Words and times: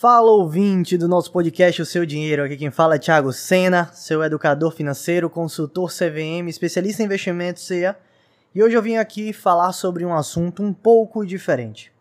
Fala 0.00 0.30
ouvinte 0.30 0.96
do 0.96 1.06
nosso 1.06 1.30
podcast 1.30 1.82
O 1.82 1.84
Seu 1.84 2.06
Dinheiro, 2.06 2.42
aqui 2.42 2.56
quem 2.56 2.70
fala 2.70 2.94
é 2.94 2.98
Thiago 2.98 3.34
Sena, 3.34 3.90
seu 3.92 4.24
educador 4.24 4.72
financeiro, 4.72 5.28
consultor 5.28 5.92
CVM, 5.92 6.48
especialista 6.48 7.02
em 7.02 7.04
investimentos 7.04 7.66
CEA, 7.66 7.94
e 8.54 8.62
hoje 8.62 8.74
eu 8.74 8.80
vim 8.80 8.96
aqui 8.96 9.30
falar 9.34 9.74
sobre 9.74 10.02
um 10.02 10.14
assunto 10.14 10.62
um 10.62 10.72
pouco 10.72 11.26
diferente. 11.26 11.92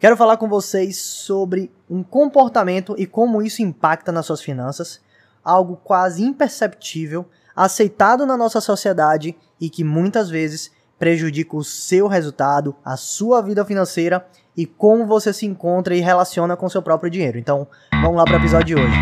Quero 0.00 0.16
falar 0.16 0.38
com 0.38 0.48
vocês 0.48 0.98
sobre 0.98 1.70
um 1.88 2.02
comportamento 2.02 2.96
e 2.98 3.06
como 3.06 3.40
isso 3.40 3.62
impacta 3.62 4.10
nas 4.10 4.26
suas 4.26 4.42
finanças, 4.42 5.00
algo 5.44 5.76
quase 5.76 6.24
imperceptível, 6.24 7.26
aceitado 7.54 8.26
na 8.26 8.36
nossa 8.36 8.60
sociedade 8.60 9.36
e 9.60 9.70
que 9.70 9.84
muitas 9.84 10.28
vezes 10.28 10.72
prejudica 10.98 11.56
o 11.56 11.62
seu 11.62 12.08
resultado, 12.08 12.74
a 12.84 12.96
sua 12.96 13.40
vida 13.40 13.64
financeira 13.64 14.26
e 14.56 14.64
como 14.64 15.06
você 15.06 15.32
se 15.32 15.44
encontra 15.44 15.94
e 15.94 16.00
relaciona 16.00 16.56
com 16.56 16.68
seu 16.68 16.80
próprio 16.80 17.10
dinheiro. 17.10 17.38
Então, 17.38 17.68
vamos 18.00 18.16
lá 18.16 18.24
para 18.24 18.34
o 18.34 18.40
episódio 18.40 18.66
de 18.66 18.74
hoje. 18.76 18.96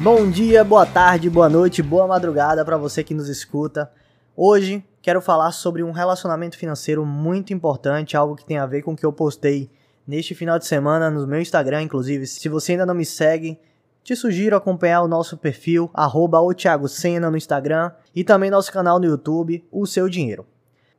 Bom 0.00 0.30
dia, 0.30 0.62
boa 0.62 0.86
tarde, 0.86 1.28
boa 1.28 1.48
noite, 1.48 1.82
boa 1.82 2.06
madrugada 2.06 2.64
para 2.64 2.76
você 2.76 3.02
que 3.02 3.12
nos 3.12 3.28
escuta. 3.28 3.90
Hoje 4.36 4.82
quero 5.02 5.20
falar 5.20 5.50
sobre 5.50 5.82
um 5.82 5.90
relacionamento 5.90 6.56
financeiro 6.56 7.04
muito 7.04 7.52
importante, 7.52 8.16
algo 8.16 8.36
que 8.36 8.44
tem 8.44 8.58
a 8.58 8.66
ver 8.66 8.82
com 8.82 8.92
o 8.92 8.96
que 8.96 9.04
eu 9.04 9.12
postei 9.12 9.68
neste 10.06 10.34
final 10.34 10.58
de 10.58 10.66
semana 10.66 11.10
no 11.10 11.26
meu 11.26 11.40
Instagram, 11.40 11.82
inclusive. 11.82 12.26
Se 12.26 12.48
você 12.48 12.72
ainda 12.72 12.86
não 12.86 12.94
me 12.94 13.04
segue, 13.04 13.58
te 14.08 14.16
sugiro 14.16 14.56
acompanhar 14.56 15.02
o 15.02 15.06
nosso 15.06 15.36
perfil, 15.36 15.90
arroba 15.92 16.38
no 16.40 17.36
Instagram 17.36 17.92
e 18.16 18.24
também 18.24 18.50
nosso 18.50 18.72
canal 18.72 18.98
no 18.98 19.04
YouTube, 19.04 19.62
O 19.70 19.84
Seu 19.84 20.08
Dinheiro. 20.08 20.46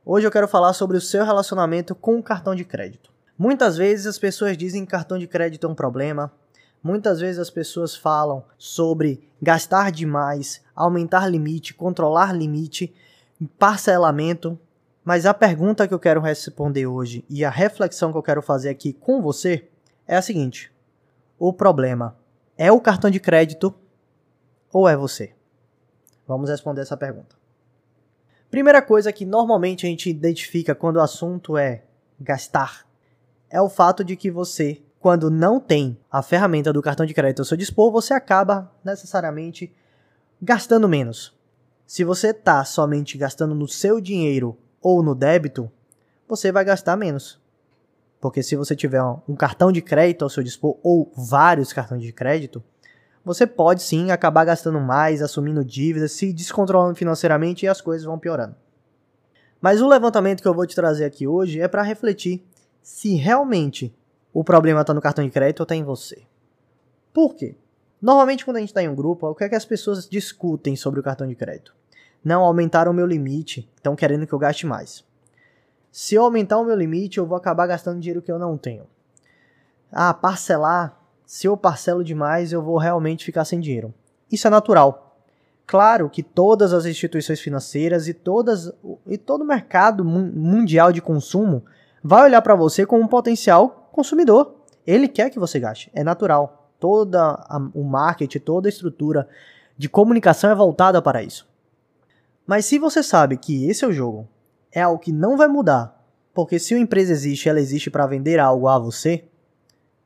Hoje 0.06 0.28
eu 0.28 0.30
quero 0.30 0.46
falar 0.46 0.72
sobre 0.74 0.96
o 0.96 1.00
seu 1.00 1.24
relacionamento 1.24 1.92
com 1.92 2.20
o 2.20 2.22
cartão 2.22 2.54
de 2.54 2.64
crédito. 2.64 3.10
Muitas 3.36 3.76
vezes 3.76 4.06
as 4.06 4.16
pessoas 4.16 4.56
dizem 4.56 4.84
que 4.84 4.92
cartão 4.92 5.18
de 5.18 5.26
crédito 5.26 5.66
é 5.66 5.70
um 5.70 5.74
problema, 5.74 6.30
muitas 6.80 7.18
vezes 7.18 7.40
as 7.40 7.50
pessoas 7.50 7.96
falam 7.96 8.44
sobre 8.56 9.28
gastar 9.42 9.90
demais, 9.90 10.62
aumentar 10.72 11.26
limite, 11.26 11.74
controlar 11.74 12.32
limite, 12.32 12.94
parcelamento, 13.58 14.56
mas 15.04 15.26
a 15.26 15.34
pergunta 15.34 15.88
que 15.88 15.94
eu 15.94 15.98
quero 15.98 16.20
responder 16.20 16.86
hoje 16.86 17.24
e 17.28 17.44
a 17.44 17.50
reflexão 17.50 18.12
que 18.12 18.18
eu 18.18 18.22
quero 18.22 18.40
fazer 18.40 18.68
aqui 18.68 18.92
com 18.92 19.20
você 19.20 19.66
é 20.06 20.16
a 20.16 20.22
seguinte: 20.22 20.70
o 21.40 21.52
problema 21.52 22.19
é 22.60 22.70
o 22.70 22.78
cartão 22.78 23.10
de 23.10 23.18
crédito 23.18 23.74
ou 24.70 24.86
é 24.86 24.94
você? 24.94 25.32
Vamos 26.28 26.50
responder 26.50 26.82
essa 26.82 26.94
pergunta. 26.94 27.34
Primeira 28.50 28.82
coisa 28.82 29.10
que 29.10 29.24
normalmente 29.24 29.86
a 29.86 29.88
gente 29.88 30.10
identifica 30.10 30.74
quando 30.74 30.96
o 30.96 31.00
assunto 31.00 31.56
é 31.56 31.84
gastar 32.20 32.86
é 33.48 33.62
o 33.62 33.70
fato 33.70 34.04
de 34.04 34.14
que 34.14 34.30
você, 34.30 34.82
quando 35.00 35.30
não 35.30 35.58
tem 35.58 35.98
a 36.12 36.22
ferramenta 36.22 36.70
do 36.70 36.82
cartão 36.82 37.06
de 37.06 37.14
crédito 37.14 37.38
ao 37.38 37.46
seu 37.46 37.56
dispor, 37.56 37.90
você 37.90 38.12
acaba 38.12 38.70
necessariamente 38.84 39.74
gastando 40.40 40.86
menos. 40.86 41.34
Se 41.86 42.04
você 42.04 42.28
está 42.28 42.62
somente 42.66 43.16
gastando 43.16 43.54
no 43.54 43.66
seu 43.66 44.02
dinheiro 44.02 44.54
ou 44.82 45.02
no 45.02 45.14
débito, 45.14 45.72
você 46.28 46.52
vai 46.52 46.62
gastar 46.62 46.94
menos. 46.94 47.39
Porque 48.20 48.42
se 48.42 48.54
você 48.54 48.76
tiver 48.76 49.02
um 49.02 49.34
cartão 49.34 49.72
de 49.72 49.80
crédito 49.80 50.22
ao 50.22 50.30
seu 50.30 50.42
dispor 50.42 50.76
ou 50.82 51.10
vários 51.16 51.72
cartões 51.72 52.02
de 52.02 52.12
crédito, 52.12 52.62
você 53.24 53.46
pode 53.46 53.82
sim 53.82 54.10
acabar 54.10 54.44
gastando 54.44 54.80
mais, 54.80 55.22
assumindo 55.22 55.64
dívidas, 55.64 56.12
se 56.12 56.32
descontrolando 56.32 56.94
financeiramente 56.94 57.64
e 57.64 57.68
as 57.68 57.80
coisas 57.80 58.04
vão 58.04 58.18
piorando. 58.18 58.54
Mas 59.60 59.80
o 59.80 59.88
levantamento 59.88 60.42
que 60.42 60.48
eu 60.48 60.54
vou 60.54 60.66
te 60.66 60.74
trazer 60.74 61.04
aqui 61.04 61.26
hoje 61.26 61.60
é 61.60 61.68
para 61.68 61.82
refletir 61.82 62.44
se 62.82 63.14
realmente 63.14 63.94
o 64.32 64.44
problema 64.44 64.80
está 64.80 64.94
no 64.94 65.00
cartão 65.00 65.24
de 65.24 65.30
crédito 65.30 65.60
ou 65.60 65.64
está 65.64 65.74
em 65.74 65.84
você. 65.84 66.22
Por 67.12 67.34
quê? 67.34 67.56
Normalmente 68.00 68.44
quando 68.44 68.56
a 68.56 68.60
gente 68.60 68.70
está 68.70 68.82
em 68.82 68.88
um 68.88 68.94
grupo, 68.94 69.26
o 69.26 69.34
que 69.34 69.44
é 69.44 69.48
que 69.48 69.54
as 69.54 69.64
pessoas 69.64 70.08
discutem 70.08 70.76
sobre 70.76 71.00
o 71.00 71.02
cartão 71.02 71.26
de 71.26 71.34
crédito? 71.34 71.74
Não 72.24 72.42
aumentaram 72.42 72.92
o 72.92 72.94
meu 72.94 73.06
limite, 73.06 73.68
estão 73.76 73.96
querendo 73.96 74.26
que 74.26 74.32
eu 74.32 74.38
gaste 74.38 74.66
mais. 74.66 75.04
Se 75.90 76.14
eu 76.14 76.22
aumentar 76.22 76.58
o 76.58 76.64
meu 76.64 76.76
limite, 76.76 77.18
eu 77.18 77.26
vou 77.26 77.36
acabar 77.36 77.66
gastando 77.66 78.00
dinheiro 78.00 78.22
que 78.22 78.30
eu 78.30 78.38
não 78.38 78.56
tenho. 78.56 78.86
Ah, 79.90 80.14
parcelar. 80.14 80.96
Se 81.26 81.46
eu 81.46 81.56
parcelo 81.56 82.04
demais, 82.04 82.52
eu 82.52 82.62
vou 82.62 82.78
realmente 82.78 83.24
ficar 83.24 83.44
sem 83.44 83.60
dinheiro. 83.60 83.92
Isso 84.30 84.46
é 84.46 84.50
natural. 84.50 85.16
Claro 85.66 86.10
que 86.10 86.22
todas 86.22 86.72
as 86.72 86.86
instituições 86.86 87.40
financeiras 87.40 88.08
e, 88.08 88.14
todas, 88.14 88.72
e 89.06 89.16
todo 89.16 89.42
o 89.42 89.46
mercado 89.46 90.04
mundial 90.04 90.92
de 90.92 91.00
consumo 91.00 91.64
vai 92.02 92.24
olhar 92.24 92.42
para 92.42 92.56
você 92.56 92.84
como 92.84 93.04
um 93.04 93.08
potencial 93.08 93.88
consumidor. 93.92 94.56
Ele 94.86 95.06
quer 95.06 95.30
que 95.30 95.38
você 95.38 95.60
gaste. 95.60 95.90
É 95.94 96.02
natural. 96.02 96.68
Toda 96.80 97.34
a, 97.48 97.58
o 97.74 97.84
marketing, 97.84 98.38
toda 98.40 98.68
a 98.68 98.70
estrutura 98.70 99.28
de 99.76 99.88
comunicação 99.88 100.50
é 100.50 100.54
voltada 100.54 101.00
para 101.00 101.22
isso. 101.22 101.48
Mas 102.46 102.66
se 102.66 102.78
você 102.78 103.02
sabe 103.02 103.36
que 103.36 103.68
esse 103.68 103.84
é 103.84 103.88
o 103.88 103.92
jogo, 103.92 104.28
é 104.72 104.80
algo 104.82 105.00
que 105.00 105.12
não 105.12 105.36
vai 105.36 105.48
mudar, 105.48 106.04
porque 106.32 106.58
se 106.58 106.74
uma 106.74 106.82
empresa 106.82 107.12
existe, 107.12 107.48
ela 107.48 107.60
existe 107.60 107.90
para 107.90 108.06
vender 108.06 108.38
algo 108.38 108.68
a 108.68 108.78
você, 108.78 109.24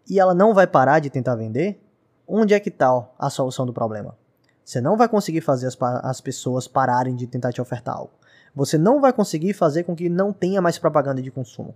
e 0.08 0.20
ela 0.20 0.34
não 0.34 0.52
vai 0.52 0.66
parar 0.66 0.98
de 0.98 1.10
tentar 1.10 1.34
vender, 1.34 1.80
onde 2.26 2.54
é 2.54 2.60
que 2.60 2.68
está 2.68 3.06
a 3.18 3.30
solução 3.30 3.64
do 3.66 3.72
problema? 3.72 4.16
Você 4.64 4.80
não 4.80 4.96
vai 4.96 5.08
conseguir 5.08 5.40
fazer 5.40 5.66
as, 5.66 5.76
as 5.80 6.20
pessoas 6.20 6.66
pararem 6.66 7.14
de 7.14 7.26
tentar 7.26 7.52
te 7.52 7.60
ofertar 7.60 7.96
algo. 7.96 8.12
Você 8.54 8.78
não 8.78 9.00
vai 9.00 9.12
conseguir 9.12 9.52
fazer 9.52 9.84
com 9.84 9.94
que 9.94 10.08
não 10.08 10.32
tenha 10.32 10.62
mais 10.62 10.78
propaganda 10.78 11.20
de 11.20 11.30
consumo. 11.30 11.74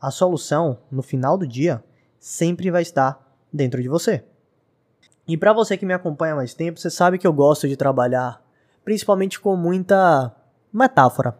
A 0.00 0.10
solução, 0.10 0.78
no 0.90 1.02
final 1.02 1.38
do 1.38 1.46
dia, 1.46 1.82
sempre 2.18 2.70
vai 2.70 2.82
estar 2.82 3.36
dentro 3.52 3.80
de 3.80 3.88
você. 3.88 4.24
E 5.26 5.36
para 5.36 5.52
você 5.52 5.76
que 5.78 5.86
me 5.86 5.94
acompanha 5.94 6.34
há 6.34 6.36
mais 6.36 6.52
tempo, 6.52 6.78
você 6.78 6.90
sabe 6.90 7.16
que 7.16 7.26
eu 7.26 7.32
gosto 7.32 7.66
de 7.66 7.76
trabalhar 7.76 8.42
principalmente 8.84 9.40
com 9.40 9.56
muita 9.56 10.34
metáfora. 10.72 11.36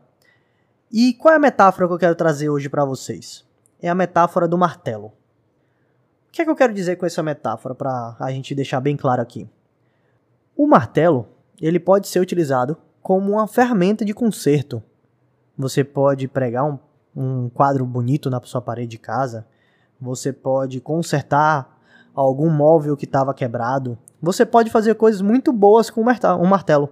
E 0.96 1.12
qual 1.12 1.34
é 1.34 1.36
a 1.38 1.40
metáfora 1.40 1.88
que 1.88 1.92
eu 1.92 1.98
quero 1.98 2.14
trazer 2.14 2.48
hoje 2.48 2.68
para 2.68 2.84
vocês? 2.84 3.44
É 3.82 3.88
a 3.88 3.96
metáfora 3.96 4.46
do 4.46 4.56
martelo. 4.56 5.06
O 5.06 6.30
que 6.30 6.40
é 6.40 6.44
que 6.44 6.50
eu 6.52 6.54
quero 6.54 6.72
dizer 6.72 6.94
com 6.94 7.04
essa 7.04 7.20
metáfora 7.20 7.74
para 7.74 8.14
a 8.20 8.30
gente 8.30 8.54
deixar 8.54 8.80
bem 8.80 8.96
claro 8.96 9.20
aqui? 9.20 9.50
O 10.56 10.68
martelo, 10.68 11.26
ele 11.60 11.80
pode 11.80 12.06
ser 12.06 12.20
utilizado 12.20 12.76
como 13.02 13.32
uma 13.32 13.48
ferramenta 13.48 14.04
de 14.04 14.14
conserto. 14.14 14.80
Você 15.58 15.82
pode 15.82 16.28
pregar 16.28 16.64
um, 16.64 16.78
um 17.16 17.48
quadro 17.48 17.84
bonito 17.84 18.30
na 18.30 18.40
sua 18.44 18.62
parede 18.62 18.92
de 18.92 18.98
casa, 18.98 19.48
você 20.00 20.32
pode 20.32 20.80
consertar 20.80 21.76
algum 22.14 22.48
móvel 22.48 22.96
que 22.96 23.04
estava 23.04 23.34
quebrado, 23.34 23.98
você 24.22 24.46
pode 24.46 24.70
fazer 24.70 24.94
coisas 24.94 25.20
muito 25.20 25.52
boas 25.52 25.90
com 25.90 26.02
um 26.02 26.46
martelo. 26.46 26.88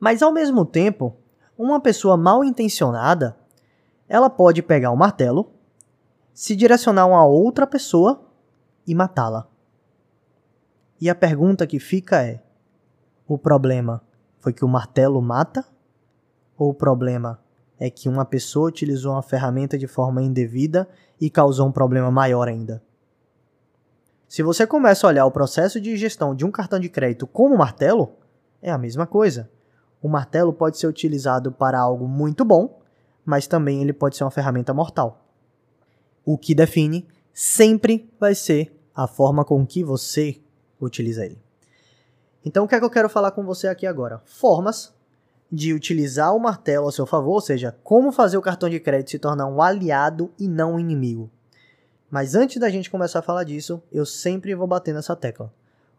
Mas 0.00 0.20
ao 0.20 0.32
mesmo 0.32 0.64
tempo, 0.64 1.16
uma 1.56 1.80
pessoa 1.80 2.16
mal 2.16 2.42
intencionada, 2.42 3.36
ela 4.08 4.28
pode 4.28 4.62
pegar 4.62 4.90
o 4.90 4.94
um 4.94 4.96
martelo, 4.96 5.50
se 6.32 6.56
direcionar 6.56 7.02
a 7.02 7.06
uma 7.06 7.24
outra 7.24 7.66
pessoa 7.66 8.22
e 8.86 8.94
matá-la. 8.94 9.46
E 11.00 11.10
a 11.10 11.14
pergunta 11.14 11.66
que 11.66 11.78
fica 11.78 12.22
é: 12.22 12.42
o 13.26 13.36
problema 13.38 14.02
foi 14.38 14.52
que 14.52 14.64
o 14.64 14.68
martelo 14.68 15.20
mata? 15.20 15.64
Ou 16.56 16.70
o 16.70 16.74
problema 16.74 17.40
é 17.78 17.90
que 17.90 18.08
uma 18.08 18.24
pessoa 18.24 18.68
utilizou 18.68 19.12
uma 19.12 19.22
ferramenta 19.22 19.76
de 19.76 19.86
forma 19.86 20.22
indevida 20.22 20.88
e 21.20 21.28
causou 21.28 21.66
um 21.66 21.72
problema 21.72 22.10
maior 22.10 22.48
ainda? 22.48 22.82
Se 24.28 24.42
você 24.42 24.66
começa 24.66 25.06
a 25.06 25.10
olhar 25.10 25.26
o 25.26 25.30
processo 25.30 25.80
de 25.80 25.96
gestão 25.96 26.34
de 26.34 26.44
um 26.44 26.50
cartão 26.50 26.78
de 26.78 26.88
crédito 26.88 27.26
como 27.26 27.58
martelo, 27.58 28.12
é 28.62 28.70
a 28.70 28.78
mesma 28.78 29.06
coisa. 29.06 29.50
O 30.02 30.08
martelo 30.08 30.52
pode 30.52 30.78
ser 30.78 30.88
utilizado 30.88 31.52
para 31.52 31.78
algo 31.78 32.08
muito 32.08 32.44
bom, 32.44 32.80
mas 33.24 33.46
também 33.46 33.80
ele 33.80 33.92
pode 33.92 34.16
ser 34.16 34.24
uma 34.24 34.30
ferramenta 34.30 34.74
mortal. 34.74 35.24
O 36.24 36.36
que 36.36 36.54
define 36.54 37.06
sempre 37.32 38.12
vai 38.18 38.34
ser 38.34 38.76
a 38.94 39.06
forma 39.06 39.44
com 39.44 39.64
que 39.64 39.84
você 39.84 40.40
utiliza 40.80 41.24
ele. 41.24 41.40
Então, 42.44 42.64
o 42.64 42.68
que 42.68 42.74
é 42.74 42.78
que 42.78 42.84
eu 42.84 42.90
quero 42.90 43.08
falar 43.08 43.30
com 43.30 43.44
você 43.44 43.68
aqui 43.68 43.86
agora? 43.86 44.20
Formas 44.24 44.92
de 45.50 45.72
utilizar 45.72 46.34
o 46.34 46.40
martelo 46.40 46.88
a 46.88 46.92
seu 46.92 47.06
favor, 47.06 47.34
ou 47.34 47.40
seja, 47.40 47.76
como 47.84 48.10
fazer 48.10 48.36
o 48.36 48.42
cartão 48.42 48.68
de 48.68 48.80
crédito 48.80 49.10
se 49.10 49.18
tornar 49.18 49.46
um 49.46 49.62
aliado 49.62 50.32
e 50.38 50.48
não 50.48 50.74
um 50.74 50.80
inimigo. 50.80 51.30
Mas 52.10 52.34
antes 52.34 52.58
da 52.58 52.68
gente 52.68 52.90
começar 52.90 53.20
a 53.20 53.22
falar 53.22 53.44
disso, 53.44 53.82
eu 53.92 54.04
sempre 54.04 54.54
vou 54.54 54.66
bater 54.66 54.92
nessa 54.92 55.14
tecla. 55.14 55.52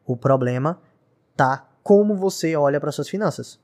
O 0.05 0.17
problema 0.17 0.81
tá 1.35 1.69
como 1.81 2.15
você 2.15 2.55
olha 2.55 2.79
para 2.79 2.91
suas 2.91 3.07
finanças. 3.09 3.59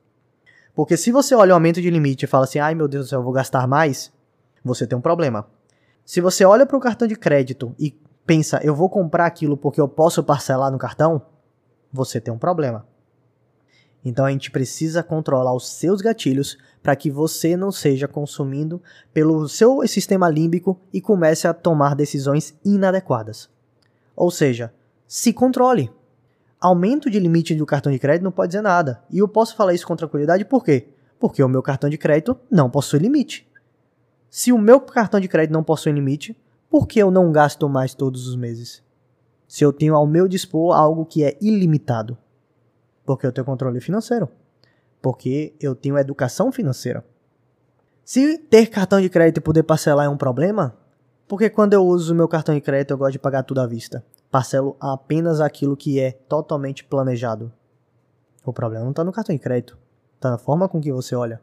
Porque 0.79 0.95
se 0.95 1.11
você 1.11 1.35
olha 1.35 1.51
o 1.51 1.55
aumento 1.55 1.81
de 1.81 1.89
limite 1.89 2.23
e 2.23 2.27
fala 2.27 2.45
assim, 2.45 2.57
ai 2.57 2.73
meu 2.73 2.87
Deus 2.87 3.07
do 3.07 3.09
céu, 3.09 3.19
eu 3.19 3.23
vou 3.23 3.33
gastar 3.33 3.67
mais, 3.67 4.13
você 4.63 4.87
tem 4.87 4.97
um 4.97 5.01
problema. 5.01 5.45
Se 6.05 6.21
você 6.21 6.45
olha 6.45 6.65
para 6.65 6.77
o 6.77 6.79
cartão 6.79 7.05
de 7.05 7.17
crédito 7.17 7.75
e 7.77 7.93
pensa, 8.25 8.61
eu 8.63 8.73
vou 8.73 8.89
comprar 8.89 9.25
aquilo 9.25 9.57
porque 9.57 9.81
eu 9.81 9.89
posso 9.89 10.23
parcelar 10.23 10.71
no 10.71 10.77
cartão, 10.77 11.21
você 11.91 12.21
tem 12.21 12.33
um 12.33 12.37
problema. 12.37 12.87
Então 14.05 14.23
a 14.23 14.31
gente 14.31 14.49
precisa 14.51 15.03
controlar 15.03 15.53
os 15.53 15.67
seus 15.69 15.99
gatilhos 15.99 16.57
para 16.81 16.95
que 16.95 17.11
você 17.11 17.57
não 17.57 17.73
seja 17.73 18.07
consumindo 18.07 18.81
pelo 19.13 19.49
seu 19.49 19.85
sistema 19.85 20.29
límbico 20.29 20.79
e 20.93 21.01
comece 21.01 21.45
a 21.45 21.53
tomar 21.53 21.93
decisões 21.93 22.57
inadequadas. 22.63 23.49
Ou 24.15 24.31
seja, 24.31 24.73
se 25.05 25.33
controle. 25.33 25.91
Aumento 26.61 27.09
de 27.09 27.19
limite 27.19 27.55
do 27.55 27.65
cartão 27.65 27.91
de 27.91 27.97
crédito 27.97 28.23
não 28.23 28.31
pode 28.31 28.49
dizer 28.49 28.61
nada. 28.61 29.01
E 29.09 29.19
eu 29.19 29.27
posso 29.27 29.55
falar 29.55 29.73
isso 29.73 29.87
com 29.87 29.95
tranquilidade 29.95 30.43
por 30.43 30.63
quê? 30.63 30.89
Porque 31.17 31.41
o 31.41 31.47
meu 31.47 31.61
cartão 31.61 31.89
de 31.89 31.97
crédito 31.97 32.37
não 32.51 32.69
possui 32.69 32.99
limite. 32.99 33.49
Se 34.29 34.51
o 34.51 34.57
meu 34.57 34.81
cartão 34.81 35.19
de 35.19 35.27
crédito 35.27 35.53
não 35.53 35.63
possui 35.63 35.93
limite, 35.93 36.37
por 36.69 36.85
que 36.85 36.99
eu 36.99 37.09
não 37.09 37.31
gasto 37.31 37.67
mais 37.69 37.93
todos 37.93 38.27
os 38.27 38.35
meses? 38.35 38.83
Se 39.47 39.63
eu 39.63 39.71
tenho 39.71 39.95
ao 39.95 40.05
meu 40.05 40.27
dispor 40.27 40.75
algo 40.75 41.05
que 41.05 41.23
é 41.23 41.37
ilimitado. 41.41 42.17
Porque 43.05 43.25
eu 43.25 43.31
tenho 43.31 43.45
controle 43.45 43.79
financeiro. 43.79 44.29
Porque 45.01 45.55
eu 45.59 45.73
tenho 45.73 45.97
educação 45.97 46.51
financeira. 46.51 47.05
Se 48.03 48.37
ter 48.37 48.67
cartão 48.67 48.99
de 48.99 49.07
crédito 49.07 49.37
e 49.37 49.41
poder 49.41 49.63
parcelar 49.63 50.05
é 50.05 50.09
um 50.09 50.17
problema, 50.17 50.77
porque 51.27 51.49
quando 51.49 51.73
eu 51.73 51.85
uso 51.85 52.13
o 52.13 52.15
meu 52.15 52.27
cartão 52.27 52.53
de 52.53 52.61
crédito 52.61 52.91
eu 52.91 52.97
gosto 52.97 53.13
de 53.13 53.19
pagar 53.19 53.43
tudo 53.43 53.61
à 53.61 53.67
vista. 53.67 54.03
Parcelo 54.31 54.75
apenas 54.79 55.41
aquilo 55.41 55.75
que 55.75 55.99
é 55.99 56.11
totalmente 56.11 56.83
planejado. 56.83 57.51
O 58.45 58.53
problema 58.53 58.83
não 58.83 58.91
está 58.91 59.03
no 59.03 59.11
cartão 59.11 59.35
de 59.35 59.41
crédito, 59.41 59.77
está 60.15 60.29
na 60.31 60.37
forma 60.37 60.69
com 60.69 60.79
que 60.79 60.91
você 60.91 61.15
olha. 61.15 61.41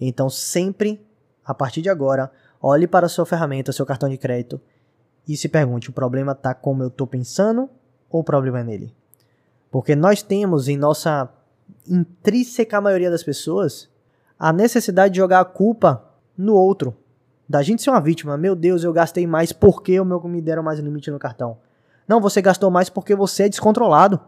Então 0.00 0.30
sempre, 0.30 1.06
a 1.44 1.52
partir 1.52 1.82
de 1.82 1.90
agora, 1.90 2.30
olhe 2.60 2.86
para 2.86 3.06
a 3.06 3.08
sua 3.08 3.26
ferramenta, 3.26 3.72
seu 3.72 3.84
cartão 3.84 4.08
de 4.08 4.16
crédito 4.16 4.60
e 5.28 5.36
se 5.36 5.48
pergunte: 5.48 5.90
o 5.90 5.92
problema 5.92 6.32
está 6.32 6.54
como 6.54 6.82
eu 6.82 6.88
estou 6.88 7.06
pensando 7.06 7.68
ou 8.08 8.20
o 8.20 8.24
problema 8.24 8.60
é 8.60 8.64
nele? 8.64 8.94
Porque 9.70 9.94
nós 9.94 10.22
temos 10.22 10.68
em 10.68 10.76
nossa 10.76 11.28
intrínseca 11.86 12.80
maioria 12.80 13.10
das 13.10 13.22
pessoas 13.22 13.88
a 14.38 14.52
necessidade 14.52 15.14
de 15.14 15.20
jogar 15.20 15.40
a 15.40 15.44
culpa 15.44 16.04
no 16.36 16.54
outro. 16.54 16.96
Da 17.48 17.62
gente 17.62 17.82
ser 17.82 17.90
uma 17.90 18.00
vítima. 18.00 18.36
Meu 18.36 18.56
Deus, 18.56 18.84
eu 18.84 18.92
gastei 18.92 19.26
mais 19.26 19.52
porque 19.52 20.02
meu 20.02 20.22
me 20.24 20.40
deram 20.40 20.62
mais 20.62 20.78
limite 20.78 21.10
no 21.10 21.18
cartão. 21.18 21.58
Não, 22.10 22.20
você 22.20 22.42
gastou 22.42 22.72
mais 22.72 22.90
porque 22.90 23.14
você 23.14 23.44
é 23.44 23.48
descontrolado. 23.48 24.18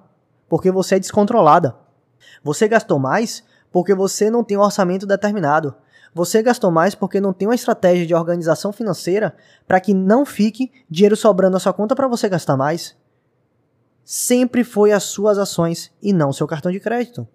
Porque 0.49 0.71
você 0.71 0.95
é 0.95 0.99
descontrolada. 1.01 1.75
Você 2.45 2.69
gastou 2.69 2.97
mais 2.97 3.43
porque 3.73 3.93
você 3.93 4.31
não 4.31 4.45
tem 4.45 4.57
um 4.57 4.61
orçamento 4.61 5.05
determinado. 5.05 5.75
Você 6.15 6.41
gastou 6.45 6.71
mais 6.71 6.95
porque 6.95 7.21
não 7.21 7.33
tem 7.33 7.49
uma 7.49 7.57
estratégia 7.57 8.07
de 8.07 8.15
organização 8.15 8.73
financeira 8.73 9.35
para 9.67 9.81
que 9.81 9.93
não 9.93 10.25
fique 10.25 10.71
dinheiro 10.89 11.17
sobrando 11.17 11.55
na 11.55 11.59
sua 11.59 11.73
conta 11.73 11.97
para 11.97 12.07
você 12.07 12.29
gastar 12.29 12.57
mais 12.57 12.97
sempre 14.05 14.63
foi 14.63 14.93
as 14.93 15.03
suas 15.03 15.37
ações 15.37 15.91
e 16.01 16.13
não 16.13 16.33
seu 16.33 16.47
cartão 16.47 16.71
de 16.71 16.79
crédito. 16.79 17.27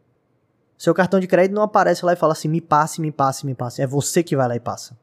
Seu 0.78 0.94
cartão 0.94 1.20
de 1.20 1.28
crédito 1.28 1.56
não 1.56 1.64
aparece 1.64 2.06
lá 2.06 2.14
e 2.14 2.16
fala 2.16 2.32
assim: 2.32 2.48
me 2.48 2.62
passe, 2.62 3.02
me 3.02 3.12
passe, 3.12 3.46
me 3.46 3.54
passe. 3.54 3.82
É 3.82 3.88
você 3.88 4.24
que 4.24 4.38
vai 4.38 4.48
lá 4.48 4.56
e 4.56 4.62
passa. 4.62 4.98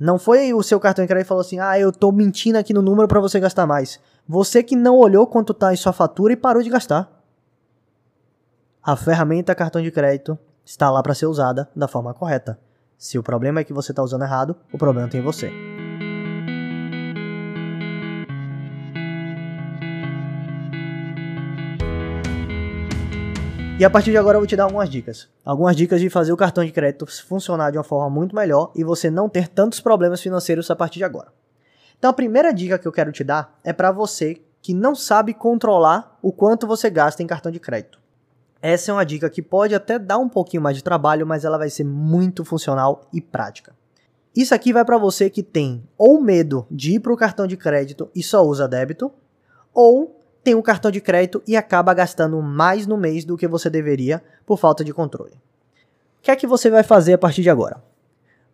Não 0.00 0.18
foi 0.18 0.54
o 0.54 0.62
seu 0.62 0.80
cartão 0.80 1.04
de 1.04 1.08
crédito 1.08 1.26
que 1.26 1.28
falou 1.28 1.42
assim: 1.42 1.60
ah, 1.60 1.78
eu 1.78 1.92
tô 1.92 2.10
mentindo 2.10 2.56
aqui 2.56 2.72
no 2.72 2.80
número 2.80 3.06
para 3.06 3.20
você 3.20 3.38
gastar 3.38 3.66
mais. 3.66 4.00
Você 4.26 4.62
que 4.62 4.74
não 4.74 4.96
olhou 4.96 5.26
quanto 5.26 5.52
tá 5.52 5.74
em 5.74 5.76
sua 5.76 5.92
fatura 5.92 6.32
e 6.32 6.36
parou 6.36 6.62
de 6.62 6.70
gastar. 6.70 7.22
A 8.82 8.96
ferramenta 8.96 9.54
cartão 9.54 9.82
de 9.82 9.90
crédito 9.90 10.38
está 10.64 10.90
lá 10.90 11.02
para 11.02 11.14
ser 11.14 11.26
usada 11.26 11.68
da 11.76 11.86
forma 11.86 12.14
correta. 12.14 12.58
Se 12.96 13.18
o 13.18 13.22
problema 13.22 13.60
é 13.60 13.64
que 13.64 13.74
você 13.74 13.92
está 13.92 14.02
usando 14.02 14.22
errado, 14.22 14.56
o 14.72 14.78
problema 14.78 15.06
tem 15.08 15.20
você. 15.20 15.69
E 23.80 23.84
a 23.84 23.88
partir 23.88 24.10
de 24.10 24.18
agora 24.18 24.36
eu 24.36 24.42
vou 24.42 24.46
te 24.46 24.54
dar 24.54 24.64
algumas 24.64 24.90
dicas. 24.90 25.26
Algumas 25.42 25.74
dicas 25.74 26.02
de 26.02 26.10
fazer 26.10 26.34
o 26.34 26.36
cartão 26.36 26.62
de 26.62 26.70
crédito 26.70 27.06
funcionar 27.26 27.70
de 27.70 27.78
uma 27.78 27.82
forma 27.82 28.10
muito 28.10 28.36
melhor 28.36 28.70
e 28.76 28.84
você 28.84 29.10
não 29.10 29.26
ter 29.26 29.48
tantos 29.48 29.80
problemas 29.80 30.20
financeiros 30.20 30.70
a 30.70 30.76
partir 30.76 30.98
de 30.98 31.04
agora. 31.04 31.32
Então 31.98 32.10
a 32.10 32.12
primeira 32.12 32.52
dica 32.52 32.78
que 32.78 32.86
eu 32.86 32.92
quero 32.92 33.10
te 33.10 33.24
dar 33.24 33.58
é 33.64 33.72
para 33.72 33.90
você 33.90 34.38
que 34.60 34.74
não 34.74 34.94
sabe 34.94 35.32
controlar 35.32 36.18
o 36.20 36.30
quanto 36.30 36.66
você 36.66 36.90
gasta 36.90 37.22
em 37.22 37.26
cartão 37.26 37.50
de 37.50 37.58
crédito. 37.58 37.98
Essa 38.60 38.90
é 38.90 38.92
uma 38.92 39.06
dica 39.06 39.30
que 39.30 39.40
pode 39.40 39.74
até 39.74 39.98
dar 39.98 40.18
um 40.18 40.28
pouquinho 40.28 40.62
mais 40.62 40.76
de 40.76 40.84
trabalho, 40.84 41.26
mas 41.26 41.46
ela 41.46 41.56
vai 41.56 41.70
ser 41.70 41.84
muito 41.84 42.44
funcional 42.44 43.08
e 43.10 43.18
prática. 43.18 43.74
Isso 44.36 44.54
aqui 44.54 44.74
vai 44.74 44.84
para 44.84 44.98
você 44.98 45.30
que 45.30 45.42
tem 45.42 45.82
ou 45.96 46.20
medo 46.20 46.66
de 46.70 46.96
ir 46.96 47.00
para 47.00 47.14
o 47.14 47.16
cartão 47.16 47.46
de 47.46 47.56
crédito 47.56 48.10
e 48.14 48.22
só 48.22 48.42
usa 48.42 48.68
débito, 48.68 49.10
ou 49.72 50.19
tem 50.42 50.54
um 50.54 50.62
cartão 50.62 50.90
de 50.90 51.00
crédito 51.00 51.42
e 51.46 51.56
acaba 51.56 51.92
gastando 51.92 52.40
mais 52.40 52.86
no 52.86 52.96
mês 52.96 53.24
do 53.24 53.36
que 53.36 53.46
você 53.46 53.68
deveria 53.68 54.22
por 54.46 54.58
falta 54.58 54.82
de 54.82 54.92
controle. 54.92 55.32
O 55.32 56.22
que 56.22 56.30
é 56.30 56.36
que 56.36 56.46
você 56.46 56.70
vai 56.70 56.82
fazer 56.82 57.14
a 57.14 57.18
partir 57.18 57.42
de 57.42 57.50
agora? 57.50 57.82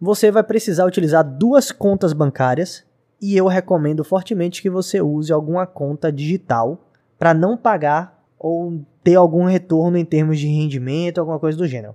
Você 0.01 0.31
vai 0.31 0.43
precisar 0.43 0.85
utilizar 0.85 1.25
duas 1.25 1.73
contas 1.73 2.13
bancárias 2.13 2.85
e 3.21 3.37
eu 3.37 3.47
recomendo 3.47 4.05
fortemente 4.05 4.61
que 4.61 4.69
você 4.69 5.01
use 5.01 5.33
alguma 5.33 5.67
conta 5.67 6.13
digital 6.13 6.79
para 7.19 7.33
não 7.33 7.57
pagar 7.57 8.23
ou 8.39 8.81
ter 9.03 9.15
algum 9.15 9.45
retorno 9.45 9.97
em 9.97 10.05
termos 10.05 10.39
de 10.39 10.47
rendimento, 10.47 11.19
alguma 11.19 11.39
coisa 11.39 11.57
do 11.57 11.67
gênero. 11.67 11.95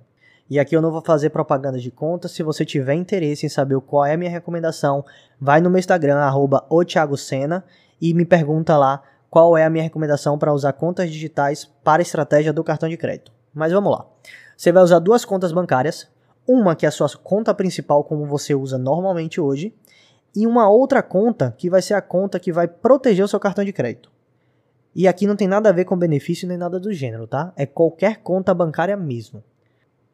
E 0.49 0.59
aqui 0.59 0.75
eu 0.75 0.81
não 0.81 0.91
vou 0.91 1.01
fazer 1.01 1.29
propaganda 1.29 1.79
de 1.79 1.91
conta. 1.91 2.27
Se 2.27 2.43
você 2.43 2.65
tiver 2.65 2.95
interesse 2.95 3.45
em 3.45 3.49
saber 3.49 3.79
qual 3.81 4.05
é 4.05 4.13
a 4.13 4.17
minha 4.17 4.31
recomendação, 4.31 5.05
vai 5.39 5.61
no 5.61 5.69
meu 5.69 5.79
Instagram, 5.79 6.17
arroba 6.17 6.65
e 8.01 8.13
me 8.13 8.25
pergunta 8.25 8.75
lá 8.75 9.01
qual 9.31 9.57
é 9.57 9.63
a 9.63 9.69
minha 9.69 9.85
recomendação 9.85 10.37
para 10.37 10.53
usar 10.53 10.73
contas 10.73 11.09
digitais 11.09 11.63
para 11.85 12.01
a 12.01 12.03
estratégia 12.03 12.51
do 12.51 12.65
cartão 12.65 12.89
de 12.89 12.97
crédito. 12.97 13.31
Mas 13.53 13.71
vamos 13.71 13.89
lá. 13.89 14.05
Você 14.57 14.73
vai 14.73 14.83
usar 14.83 14.99
duas 14.99 15.23
contas 15.23 15.53
bancárias, 15.53 16.09
uma 16.45 16.75
que 16.75 16.85
é 16.85 16.89
a 16.89 16.91
sua 16.91 17.07
conta 17.17 17.53
principal 17.53 18.03
como 18.03 18.25
você 18.25 18.53
usa 18.53 18.77
normalmente 18.77 19.39
hoje, 19.39 19.73
e 20.35 20.45
uma 20.45 20.69
outra 20.69 21.01
conta 21.01 21.55
que 21.57 21.69
vai 21.69 21.81
ser 21.81 21.93
a 21.93 22.01
conta 22.01 22.41
que 22.41 22.51
vai 22.51 22.67
proteger 22.67 23.23
o 23.23 23.27
seu 23.27 23.39
cartão 23.39 23.63
de 23.63 23.71
crédito. 23.71 24.11
E 24.93 25.07
aqui 25.07 25.25
não 25.25 25.37
tem 25.37 25.47
nada 25.47 25.69
a 25.69 25.73
ver 25.73 25.85
com 25.85 25.97
benefício 25.97 26.45
nem 26.45 26.57
nada 26.57 26.77
do 26.77 26.91
gênero, 26.91 27.25
tá? 27.25 27.53
É 27.55 27.65
qualquer 27.65 28.17
conta 28.17 28.53
bancária 28.53 28.97
mesmo. 28.97 29.41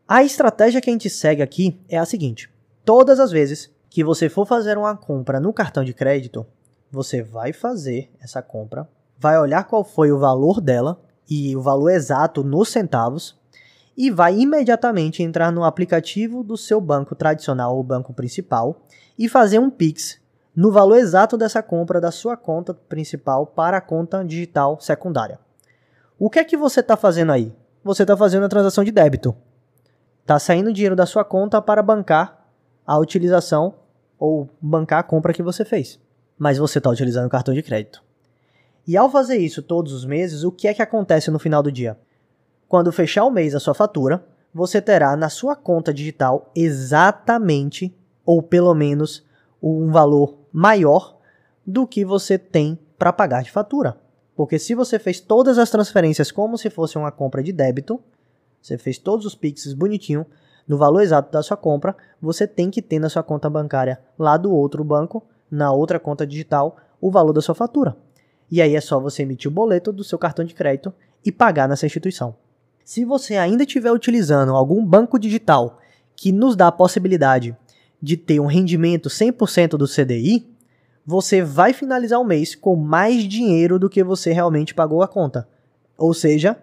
A 0.08 0.24
estratégia 0.24 0.80
que 0.80 0.92
a 0.92 0.94
gente 0.94 1.10
segue 1.10 1.42
aqui 1.42 1.82
é 1.90 1.98
a 1.98 2.06
seguinte: 2.06 2.52
todas 2.86 3.20
as 3.20 3.32
vezes 3.32 3.74
que 3.90 4.04
você 4.04 4.30
for 4.30 4.46
fazer 4.46 4.78
uma 4.78 4.96
compra 4.96 5.40
no 5.40 5.52
cartão 5.52 5.84
de 5.84 5.94
crédito, 5.94 6.46
você 6.92 7.24
vai 7.24 7.52
fazer 7.52 8.12
essa 8.22 8.44
compra 8.44 8.88
vai 9.20 9.40
olhar 9.40 9.64
qual 9.64 9.84
foi 9.84 10.12
o 10.12 10.20
valor 10.20 10.62
dela 10.62 11.02
e 11.30 11.56
o 11.56 11.62
valor 11.62 11.90
exato 11.90 12.44
nos 12.44 12.70
centavos 12.70 13.38
e 13.98 14.12
vai 14.12 14.38
imediatamente 14.38 15.24
entrar 15.24 15.52
no 15.52 15.64
aplicativo 15.64 16.44
do 16.44 16.56
seu 16.56 16.80
banco 16.80 17.16
tradicional 17.16 17.76
ou 17.76 17.84
banco 17.84 18.14
principal 18.14 18.84
e 19.18 19.28
fazer 19.28 19.60
um 19.60 19.70
Pix 19.70 20.20
no 20.56 20.72
valor 20.72 20.98
exato 20.98 21.38
dessa 21.38 21.62
compra 21.62 22.00
da 22.00 22.12
sua 22.12 22.38
conta 22.38 22.74
principal 22.74 23.46
para 23.46 23.78
a 23.78 23.82
conta 23.82 24.24
digital 24.24 24.80
secundária. 24.80 25.40
O 26.18 26.30
que 26.30 26.40
é 26.40 26.44
que 26.44 26.58
você 26.58 26.80
está 26.80 26.96
fazendo 26.96 27.32
aí? 27.32 27.54
Você 27.84 28.04
está 28.04 28.16
fazendo 28.16 28.46
a 28.46 28.50
transação 28.50 28.84
de 28.84 28.92
débito. 28.92 29.36
Está 30.22 30.40
saindo 30.40 30.74
dinheiro 30.74 30.96
da 30.96 31.06
sua 31.06 31.24
conta 31.24 31.62
para 31.62 31.84
bancar 31.84 32.46
a 32.86 32.98
utilização 32.98 33.76
ou 34.18 34.50
bancar 34.60 35.00
a 35.00 35.04
compra 35.04 35.34
que 35.34 35.44
você 35.44 35.64
fez. 35.64 36.00
Mas 36.38 36.58
você 36.58 36.80
está 36.80 36.90
utilizando 36.90 37.28
o 37.28 37.30
cartão 37.30 37.54
de 37.54 37.62
crédito. 37.62 38.07
E 38.88 38.96
ao 38.96 39.12
fazer 39.12 39.38
isso 39.38 39.62
todos 39.62 39.92
os 39.92 40.06
meses, 40.06 40.46
o 40.46 40.52
que 40.52 40.66
é 40.66 40.74
que 40.74 40.82
acontece 40.82 41.30
no 41.30 41.38
final 41.38 41.62
do 41.62 41.70
dia? 41.70 42.00
Quando 42.70 42.92
fechar 42.92 43.26
o 43.26 43.30
mês 43.30 43.54
a 43.54 43.60
sua 43.60 43.74
fatura, 43.74 44.26
você 44.54 44.82
terá 44.82 45.14
na 45.18 45.28
sua 45.28 45.58
conta 45.58 45.94
digital 45.94 46.50
exatamente, 46.56 47.94
ou 48.26 48.42
pelo 48.42 48.74
menos, 48.74 49.26
um 49.62 49.92
valor 49.92 50.38
maior 50.54 51.18
do 51.66 51.86
que 51.86 52.06
você 52.06 52.38
tem 52.38 52.80
para 52.98 53.12
pagar 53.12 53.44
de 53.44 53.52
fatura. 53.52 53.98
Porque 54.38 54.58
se 54.58 54.74
você 54.74 54.98
fez 54.98 55.20
todas 55.20 55.58
as 55.58 55.70
transferências 55.70 56.32
como 56.32 56.58
se 56.58 56.70
fosse 56.70 56.98
uma 56.98 57.12
compra 57.12 57.44
de 57.44 57.52
débito, 57.52 58.00
você 58.62 58.78
fez 58.78 58.98
todos 58.98 59.26
os 59.26 59.36
pixels 59.36 59.74
bonitinho, 59.74 60.26
no 60.66 60.78
valor 60.78 61.02
exato 61.02 61.30
da 61.30 61.44
sua 61.44 61.58
compra, 61.58 61.94
você 62.22 62.48
tem 62.48 62.70
que 62.70 62.82
ter 62.82 63.00
na 63.00 63.10
sua 63.10 63.24
conta 63.24 63.50
bancária 63.50 64.00
lá 64.18 64.38
do 64.38 64.52
outro 64.54 64.82
banco, 64.82 65.24
na 65.52 65.74
outra 65.74 66.00
conta 66.00 66.26
digital, 66.26 66.78
o 67.02 67.12
valor 67.12 67.34
da 67.34 67.42
sua 67.42 67.56
fatura. 67.56 67.98
E 68.50 68.62
aí 68.62 68.76
é 68.76 68.82
só 68.82 69.00
você 69.00 69.24
emitir 69.24 69.50
o 69.50 69.54
boleto 69.54 69.92
do 69.92 70.04
seu 70.04 70.18
cartão 70.18 70.46
de 70.46 70.54
crédito 70.54 70.94
e 71.26 71.32
pagar 71.32 71.68
nessa 71.68 71.86
instituição. 71.86 72.36
Se 72.84 73.04
você 73.04 73.36
ainda 73.36 73.64
estiver 73.64 73.92
utilizando 73.92 74.56
algum 74.56 74.86
banco 74.86 75.20
digital 75.20 75.80
que 76.16 76.32
nos 76.32 76.56
dá 76.56 76.68
a 76.68 76.72
possibilidade 76.72 77.56
de 78.02 78.16
ter 78.16 78.40
um 78.40 78.46
rendimento 78.46 79.10
100% 79.10 79.72
do 79.72 79.88
CDI, 79.88 80.48
você 81.06 81.42
vai 81.42 81.74
finalizar 81.74 82.20
o 82.20 82.26
mês 82.26 82.56
com 82.56 82.76
mais 82.76 83.24
dinheiro 83.24 83.80
do 83.80 83.90
que 83.90 84.04
você 84.04 84.32
realmente 84.32 84.74
pagou 84.74 85.02
a 85.02 85.08
conta. 85.08 85.48
Ou 85.98 86.14
seja, 86.14 86.58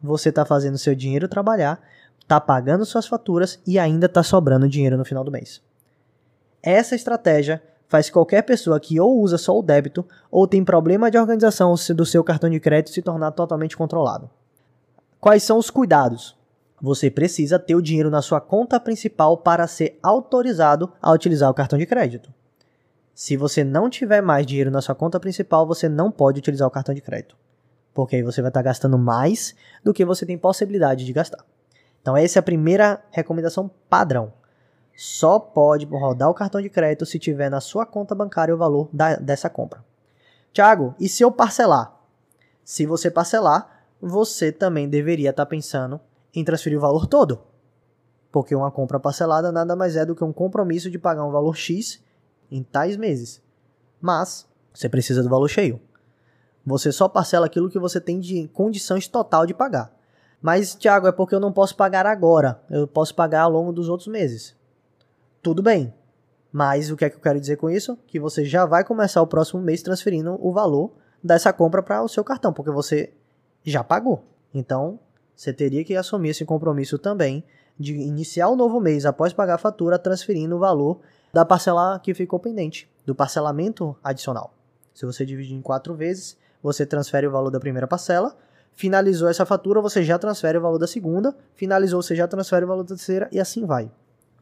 você 0.00 0.28
está 0.28 0.44
fazendo 0.44 0.78
seu 0.78 0.94
dinheiro 0.94 1.28
trabalhar, 1.28 1.80
está 2.20 2.40
pagando 2.40 2.84
suas 2.84 3.06
faturas 3.06 3.60
e 3.66 3.78
ainda 3.78 4.06
está 4.06 4.22
sobrando 4.22 4.68
dinheiro 4.68 4.96
no 4.96 5.04
final 5.04 5.24
do 5.24 5.32
mês. 5.32 5.60
Essa 6.62 6.94
estratégia 6.94 7.62
faz 7.88 8.10
qualquer 8.10 8.42
pessoa 8.42 8.78
que 8.78 9.00
ou 9.00 9.20
usa 9.20 9.38
só 9.38 9.58
o 9.58 9.62
débito 9.62 10.06
ou 10.30 10.46
tem 10.46 10.62
problema 10.64 11.10
de 11.10 11.18
organização 11.18 11.74
do 11.94 12.06
seu 12.06 12.22
cartão 12.22 12.48
de 12.48 12.60
crédito 12.60 12.92
se 12.92 13.02
tornar 13.02 13.32
totalmente 13.32 13.76
controlado. 13.76 14.30
Quais 15.18 15.42
são 15.42 15.58
os 15.58 15.70
cuidados? 15.70 16.36
Você 16.80 17.10
precisa 17.10 17.58
ter 17.58 17.74
o 17.74 17.82
dinheiro 17.82 18.10
na 18.10 18.22
sua 18.22 18.40
conta 18.40 18.78
principal 18.78 19.38
para 19.38 19.66
ser 19.66 19.98
autorizado 20.00 20.92
a 21.02 21.10
utilizar 21.10 21.50
o 21.50 21.54
cartão 21.54 21.78
de 21.78 21.86
crédito. 21.86 22.32
Se 23.12 23.36
você 23.36 23.64
não 23.64 23.90
tiver 23.90 24.20
mais 24.20 24.46
dinheiro 24.46 24.70
na 24.70 24.80
sua 24.80 24.94
conta 24.94 25.18
principal, 25.18 25.66
você 25.66 25.88
não 25.88 26.08
pode 26.08 26.38
utilizar 26.38 26.68
o 26.68 26.70
cartão 26.70 26.94
de 26.94 27.00
crédito. 27.00 27.36
Porque 27.92 28.14
aí 28.14 28.22
você 28.22 28.40
vai 28.40 28.50
estar 28.50 28.62
gastando 28.62 28.96
mais 28.96 29.56
do 29.82 29.92
que 29.92 30.04
você 30.04 30.24
tem 30.24 30.38
possibilidade 30.38 31.04
de 31.04 31.12
gastar. 31.12 31.44
Então, 32.00 32.16
essa 32.16 32.38
é 32.38 32.40
a 32.40 32.44
primeira 32.44 33.02
recomendação 33.10 33.68
padrão. 33.90 34.32
Só 35.00 35.38
pode 35.38 35.86
rodar 35.86 36.28
o 36.28 36.34
cartão 36.34 36.60
de 36.60 36.68
crédito 36.68 37.06
se 37.06 37.20
tiver 37.20 37.48
na 37.48 37.60
sua 37.60 37.86
conta 37.86 38.16
bancária 38.16 38.52
o 38.52 38.58
valor 38.58 38.88
da, 38.92 39.14
dessa 39.14 39.48
compra. 39.48 39.84
Tiago, 40.52 40.92
e 40.98 41.08
se 41.08 41.22
eu 41.22 41.30
parcelar? 41.30 41.96
Se 42.64 42.84
você 42.84 43.08
parcelar, 43.08 43.86
você 44.02 44.50
também 44.50 44.88
deveria 44.88 45.30
estar 45.30 45.46
pensando 45.46 46.00
em 46.34 46.42
transferir 46.42 46.76
o 46.76 46.80
valor 46.80 47.06
todo. 47.06 47.38
Porque 48.32 48.56
uma 48.56 48.72
compra 48.72 48.98
parcelada 48.98 49.52
nada 49.52 49.76
mais 49.76 49.94
é 49.94 50.04
do 50.04 50.16
que 50.16 50.24
um 50.24 50.32
compromisso 50.32 50.90
de 50.90 50.98
pagar 50.98 51.24
um 51.24 51.30
valor 51.30 51.54
X 51.54 52.02
em 52.50 52.64
tais 52.64 52.96
meses. 52.96 53.40
Mas 54.00 54.48
você 54.74 54.88
precisa 54.88 55.22
do 55.22 55.28
valor 55.28 55.46
cheio. 55.46 55.80
Você 56.66 56.90
só 56.90 57.08
parcela 57.08 57.46
aquilo 57.46 57.70
que 57.70 57.78
você 57.78 58.00
tem 58.00 58.18
de 58.18 58.48
condições 58.48 59.06
total 59.06 59.46
de 59.46 59.54
pagar. 59.54 59.94
Mas, 60.42 60.74
Thiago, 60.74 61.06
é 61.06 61.12
porque 61.12 61.36
eu 61.36 61.40
não 61.40 61.52
posso 61.52 61.76
pagar 61.76 62.04
agora. 62.04 62.60
Eu 62.68 62.88
posso 62.88 63.14
pagar 63.14 63.42
ao 63.42 63.50
longo 63.52 63.72
dos 63.72 63.88
outros 63.88 64.08
meses. 64.08 64.57
Tudo 65.48 65.62
bem. 65.62 65.94
Mas 66.52 66.90
o 66.90 66.96
que 66.96 67.06
é 67.06 67.08
que 67.08 67.16
eu 67.16 67.22
quero 67.22 67.40
dizer 67.40 67.56
com 67.56 67.70
isso? 67.70 67.96
Que 68.06 68.20
você 68.20 68.44
já 68.44 68.66
vai 68.66 68.84
começar 68.84 69.22
o 69.22 69.26
próximo 69.26 69.62
mês 69.62 69.80
transferindo 69.80 70.38
o 70.46 70.52
valor 70.52 70.92
dessa 71.24 71.54
compra 71.54 71.82
para 71.82 72.02
o 72.02 72.08
seu 72.08 72.22
cartão, 72.22 72.52
porque 72.52 72.70
você 72.70 73.14
já 73.64 73.82
pagou. 73.82 74.26
Então, 74.52 75.00
você 75.34 75.50
teria 75.50 75.82
que 75.86 75.96
assumir 75.96 76.28
esse 76.28 76.44
compromisso 76.44 76.98
também 76.98 77.42
de 77.80 77.94
iniciar 77.94 78.48
o 78.48 78.56
novo 78.56 78.78
mês 78.78 79.06
após 79.06 79.32
pagar 79.32 79.54
a 79.54 79.58
fatura, 79.58 79.98
transferindo 79.98 80.54
o 80.54 80.58
valor 80.58 81.00
da 81.32 81.46
parcela 81.46 81.98
que 81.98 82.12
ficou 82.12 82.38
pendente, 82.38 82.86
do 83.06 83.14
parcelamento 83.14 83.96
adicional. 84.04 84.52
Se 84.92 85.06
você 85.06 85.24
dividir 85.24 85.56
em 85.56 85.62
quatro 85.62 85.94
vezes, 85.94 86.36
você 86.62 86.84
transfere 86.84 87.26
o 87.26 87.30
valor 87.30 87.50
da 87.50 87.58
primeira 87.58 87.88
parcela, 87.88 88.36
finalizou 88.74 89.30
essa 89.30 89.46
fatura, 89.46 89.80
você 89.80 90.02
já 90.02 90.18
transfere 90.18 90.58
o 90.58 90.60
valor 90.60 90.78
da 90.78 90.86
segunda, 90.86 91.34
finalizou, 91.54 92.02
você 92.02 92.14
já 92.14 92.28
transfere 92.28 92.66
o 92.66 92.68
valor 92.68 92.82
da 92.82 92.94
terceira 92.94 93.30
e 93.32 93.40
assim 93.40 93.64
vai. 93.64 93.90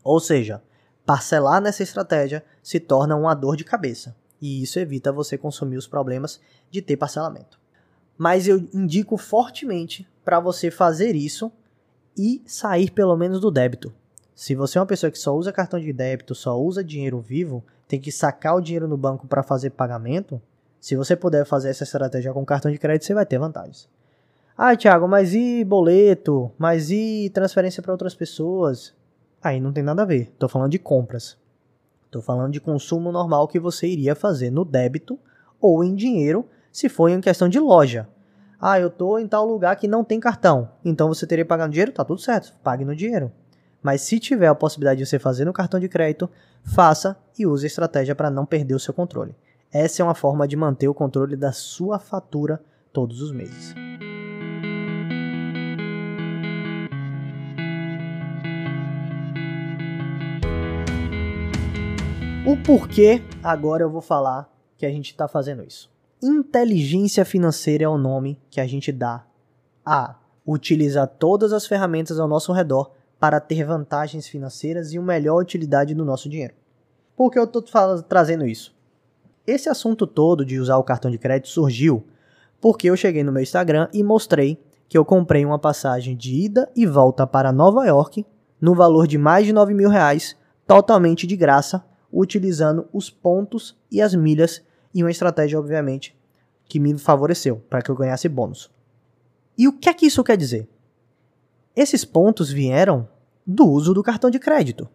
Ou 0.06 0.20
seja, 0.20 0.62
parcelar 1.06 1.62
nessa 1.62 1.84
estratégia 1.84 2.44
se 2.62 2.80
torna 2.80 3.16
uma 3.16 3.32
dor 3.32 3.56
de 3.56 3.64
cabeça, 3.64 4.14
e 4.42 4.62
isso 4.62 4.78
evita 4.78 5.12
você 5.12 5.38
consumir 5.38 5.76
os 5.76 5.86
problemas 5.86 6.40
de 6.70 6.82
ter 6.82 6.96
parcelamento. 6.96 7.58
Mas 8.18 8.48
eu 8.48 8.58
indico 8.74 9.16
fortemente 9.16 10.06
para 10.24 10.40
você 10.40 10.70
fazer 10.70 11.14
isso 11.14 11.52
e 12.18 12.42
sair 12.44 12.90
pelo 12.90 13.16
menos 13.16 13.40
do 13.40 13.50
débito. 13.50 13.94
Se 14.34 14.54
você 14.54 14.78
é 14.78 14.80
uma 14.80 14.86
pessoa 14.86 15.10
que 15.10 15.18
só 15.18 15.34
usa 15.34 15.52
cartão 15.52 15.78
de 15.78 15.92
débito, 15.92 16.34
só 16.34 16.60
usa 16.60 16.82
dinheiro 16.82 17.20
vivo, 17.20 17.64
tem 17.86 18.00
que 18.00 18.10
sacar 18.10 18.56
o 18.56 18.60
dinheiro 18.60 18.88
no 18.88 18.96
banco 18.96 19.26
para 19.26 19.42
fazer 19.42 19.70
pagamento, 19.70 20.42
se 20.80 20.96
você 20.96 21.16
puder 21.16 21.44
fazer 21.46 21.70
essa 21.70 21.84
estratégia 21.84 22.32
com 22.32 22.44
cartão 22.44 22.70
de 22.70 22.78
crédito, 22.78 23.04
você 23.04 23.14
vai 23.14 23.24
ter 23.24 23.38
vantagens. 23.38 23.88
Ah, 24.56 24.76
Thiago, 24.76 25.06
mas 25.06 25.34
e 25.34 25.64
boleto? 25.64 26.50
Mas 26.58 26.90
e 26.90 27.30
transferência 27.34 27.82
para 27.82 27.92
outras 27.92 28.14
pessoas? 28.14 28.94
Aí 29.46 29.60
não 29.60 29.72
tem 29.72 29.84
nada 29.84 30.02
a 30.02 30.04
ver. 30.04 30.22
Estou 30.22 30.48
falando 30.48 30.72
de 30.72 30.78
compras. 30.78 31.38
Estou 32.06 32.20
falando 32.20 32.52
de 32.52 32.60
consumo 32.60 33.12
normal 33.12 33.46
que 33.46 33.60
você 33.60 33.86
iria 33.86 34.16
fazer 34.16 34.50
no 34.50 34.64
débito 34.64 35.16
ou 35.60 35.84
em 35.84 35.94
dinheiro, 35.94 36.48
se 36.72 36.88
for 36.88 37.08
em 37.08 37.20
questão 37.20 37.48
de 37.48 37.60
loja. 37.60 38.08
Ah, 38.60 38.80
eu 38.80 38.90
tô 38.90 39.18
em 39.18 39.28
tal 39.28 39.46
lugar 39.46 39.76
que 39.76 39.86
não 39.86 40.02
tem 40.02 40.18
cartão. 40.18 40.68
Então 40.84 41.06
você 41.06 41.28
teria 41.28 41.44
que 41.44 41.48
pagar 41.48 41.66
no 41.66 41.72
dinheiro? 41.72 41.92
Tá 41.92 42.04
tudo 42.04 42.20
certo, 42.20 42.54
pague 42.62 42.84
no 42.84 42.96
dinheiro. 42.96 43.30
Mas 43.80 44.00
se 44.00 44.18
tiver 44.18 44.48
a 44.48 44.54
possibilidade 44.54 44.98
de 44.98 45.06
você 45.06 45.18
fazer 45.18 45.44
no 45.44 45.52
cartão 45.52 45.78
de 45.78 45.88
crédito, 45.88 46.28
faça 46.64 47.16
e 47.38 47.46
use 47.46 47.66
a 47.66 47.68
estratégia 47.68 48.16
para 48.16 48.30
não 48.30 48.44
perder 48.44 48.74
o 48.74 48.80
seu 48.80 48.92
controle. 48.92 49.36
Essa 49.72 50.02
é 50.02 50.04
uma 50.04 50.14
forma 50.14 50.48
de 50.48 50.56
manter 50.56 50.88
o 50.88 50.94
controle 50.94 51.36
da 51.36 51.52
sua 51.52 52.00
fatura 52.00 52.60
todos 52.92 53.22
os 53.22 53.30
meses. 53.30 53.85
O 62.46 62.56
porquê 62.56 63.24
agora 63.42 63.82
eu 63.82 63.90
vou 63.90 64.00
falar 64.00 64.48
que 64.78 64.86
a 64.86 64.88
gente 64.88 65.10
está 65.10 65.26
fazendo 65.26 65.64
isso. 65.64 65.90
Inteligência 66.22 67.24
financeira 67.24 67.82
é 67.82 67.88
o 67.88 67.98
nome 67.98 68.40
que 68.48 68.60
a 68.60 68.66
gente 68.68 68.92
dá 68.92 69.26
a 69.84 70.14
utilizar 70.46 71.08
todas 71.08 71.52
as 71.52 71.66
ferramentas 71.66 72.20
ao 72.20 72.28
nosso 72.28 72.52
redor 72.52 72.92
para 73.18 73.40
ter 73.40 73.64
vantagens 73.64 74.28
financeiras 74.28 74.92
e 74.92 74.98
uma 74.98 75.08
melhor 75.08 75.42
utilidade 75.42 75.92
do 75.92 76.04
nosso 76.04 76.28
dinheiro. 76.28 76.54
Por 77.16 77.32
que 77.32 77.38
eu 77.40 77.42
estou 77.42 77.64
trazendo 78.08 78.46
isso? 78.46 78.72
Esse 79.44 79.68
assunto 79.68 80.06
todo 80.06 80.44
de 80.44 80.60
usar 80.60 80.76
o 80.76 80.84
cartão 80.84 81.10
de 81.10 81.18
crédito 81.18 81.48
surgiu 81.48 82.06
porque 82.60 82.88
eu 82.88 82.96
cheguei 82.96 83.24
no 83.24 83.32
meu 83.32 83.42
Instagram 83.42 83.88
e 83.92 84.04
mostrei 84.04 84.56
que 84.88 84.96
eu 84.96 85.04
comprei 85.04 85.44
uma 85.44 85.58
passagem 85.58 86.16
de 86.16 86.32
ida 86.32 86.70
e 86.76 86.86
volta 86.86 87.26
para 87.26 87.50
Nova 87.50 87.84
York 87.86 88.24
no 88.60 88.72
valor 88.72 89.08
de 89.08 89.18
mais 89.18 89.46
de 89.46 89.52
9 89.52 89.74
mil 89.74 89.88
reais, 89.88 90.36
totalmente 90.64 91.26
de 91.26 91.36
graça, 91.36 91.84
utilizando 92.12 92.88
os 92.92 93.10
pontos 93.10 93.76
e 93.90 94.00
as 94.00 94.14
milhas 94.14 94.62
e 94.94 95.02
uma 95.02 95.10
estratégia, 95.10 95.58
obviamente, 95.58 96.16
que 96.68 96.80
me 96.80 96.96
favoreceu 96.98 97.62
para 97.68 97.82
que 97.82 97.90
eu 97.90 97.96
ganhasse 97.96 98.28
bônus. 98.28 98.70
E 99.56 99.68
o 99.68 99.72
que 99.72 99.88
é 99.88 99.94
que 99.94 100.06
isso 100.06 100.24
quer 100.24 100.36
dizer? 100.36 100.68
Esses 101.74 102.04
pontos 102.04 102.50
vieram 102.50 103.08
do 103.46 103.66
uso 103.66 103.94
do 103.94 104.02
cartão 104.02 104.30
de 104.30 104.38
crédito. 104.38 104.88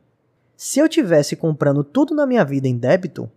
Se 0.57 0.79
eu 0.79 0.89
tivesse 0.89 1.35
comprando 1.35 1.83
tudo 1.83 2.13
na 2.13 2.25
minha 2.25 2.43
vida 2.43 2.67
em 2.67 2.77
débito, 2.77 3.29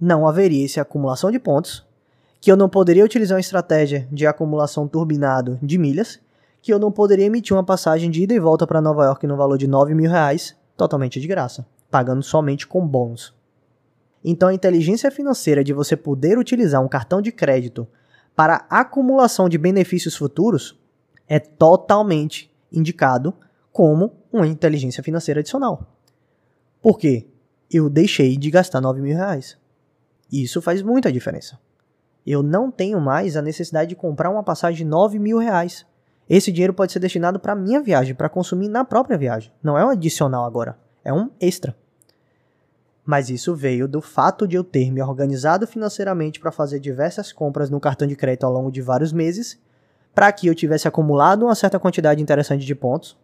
não 0.00 0.26
haveria 0.26 0.64
essa 0.64 0.82
acumulação 0.82 1.30
de 1.30 1.38
pontos, 1.38 1.86
que 2.40 2.50
eu 2.50 2.56
não 2.56 2.68
poderia 2.68 3.04
utilizar 3.04 3.36
uma 3.36 3.40
estratégia 3.40 4.08
de 4.10 4.26
acumulação 4.26 4.88
turbinado 4.88 5.58
de 5.62 5.78
milhas, 5.78 6.18
que 6.60 6.72
eu 6.72 6.78
não 6.78 6.90
poderia 6.90 7.26
emitir 7.26 7.56
uma 7.56 7.64
passagem 7.64 8.10
de 8.10 8.22
ida 8.22 8.34
e 8.34 8.40
volta 8.40 8.66
para 8.66 8.80
Nova 8.80 9.04
York 9.04 9.26
no 9.26 9.36
valor 9.36 9.58
de 9.58 9.68
9 9.68 9.94
mil 9.94 10.10
reais, 10.10 10.56
totalmente 10.76 11.20
de 11.20 11.28
graça, 11.28 11.64
pagando 11.92 12.22
somente 12.22 12.66
com 12.66 12.84
bônus. 12.86 13.34
Então, 14.24 14.48
a 14.48 14.54
inteligência 14.54 15.10
financeira 15.10 15.62
de 15.62 15.74
você 15.74 15.94
poder 15.94 16.38
utilizar 16.38 16.82
um 16.82 16.88
cartão 16.88 17.20
de 17.20 17.30
crédito 17.30 17.86
para 18.34 18.64
acumulação 18.70 19.46
de 19.46 19.58
benefícios 19.58 20.16
futuros 20.16 20.80
é 21.28 21.38
totalmente 21.38 22.50
indicado 22.72 23.34
como 23.70 24.14
uma 24.32 24.46
inteligência 24.46 25.02
financeira 25.02 25.40
adicional. 25.40 25.86
Por 26.80 26.98
quê? 26.98 27.28
Eu 27.70 27.90
deixei 27.90 28.36
de 28.38 28.50
gastar 28.50 28.80
9 28.80 29.02
mil 29.02 29.14
reais. 29.14 29.58
Isso 30.30 30.62
faz 30.62 30.80
muita 30.80 31.12
diferença. 31.12 31.58
Eu 32.26 32.42
não 32.42 32.70
tenho 32.70 33.00
mais 33.00 33.36
a 33.36 33.42
necessidade 33.42 33.90
de 33.90 33.96
comprar 33.96 34.30
uma 34.30 34.42
passagem 34.42 34.78
de 34.78 34.90
9 34.90 35.18
mil 35.18 35.36
reais. 35.38 35.84
Esse 36.28 36.50
dinheiro 36.50 36.72
pode 36.72 36.92
ser 36.92 37.00
destinado 37.00 37.38
para 37.38 37.54
minha 37.54 37.82
viagem, 37.82 38.14
para 38.14 38.28
consumir 38.28 38.68
na 38.68 38.84
própria 38.84 39.18
viagem. 39.18 39.52
Não 39.62 39.76
é 39.76 39.84
um 39.84 39.90
adicional 39.90 40.44
agora, 40.46 40.78
é 41.04 41.12
um 41.12 41.30
extra. 41.40 41.76
Mas 43.04 43.28
isso 43.28 43.54
veio 43.54 43.88
do 43.88 44.00
fato 44.00 44.46
de 44.46 44.56
eu 44.56 44.62
ter 44.62 44.90
me 44.92 45.02
organizado 45.02 45.66
financeiramente 45.66 46.38
para 46.38 46.52
fazer 46.52 46.78
diversas 46.78 47.32
compras 47.32 47.68
no 47.68 47.80
cartão 47.80 48.06
de 48.06 48.14
crédito 48.14 48.44
ao 48.44 48.52
longo 48.52 48.70
de 48.70 48.80
vários 48.80 49.12
meses, 49.12 49.58
para 50.14 50.30
que 50.30 50.46
eu 50.46 50.54
tivesse 50.54 50.86
acumulado 50.86 51.44
uma 51.44 51.54
certa 51.54 51.78
quantidade 51.78 52.22
interessante 52.22 52.64
de 52.64 52.74
pontos 52.74 53.16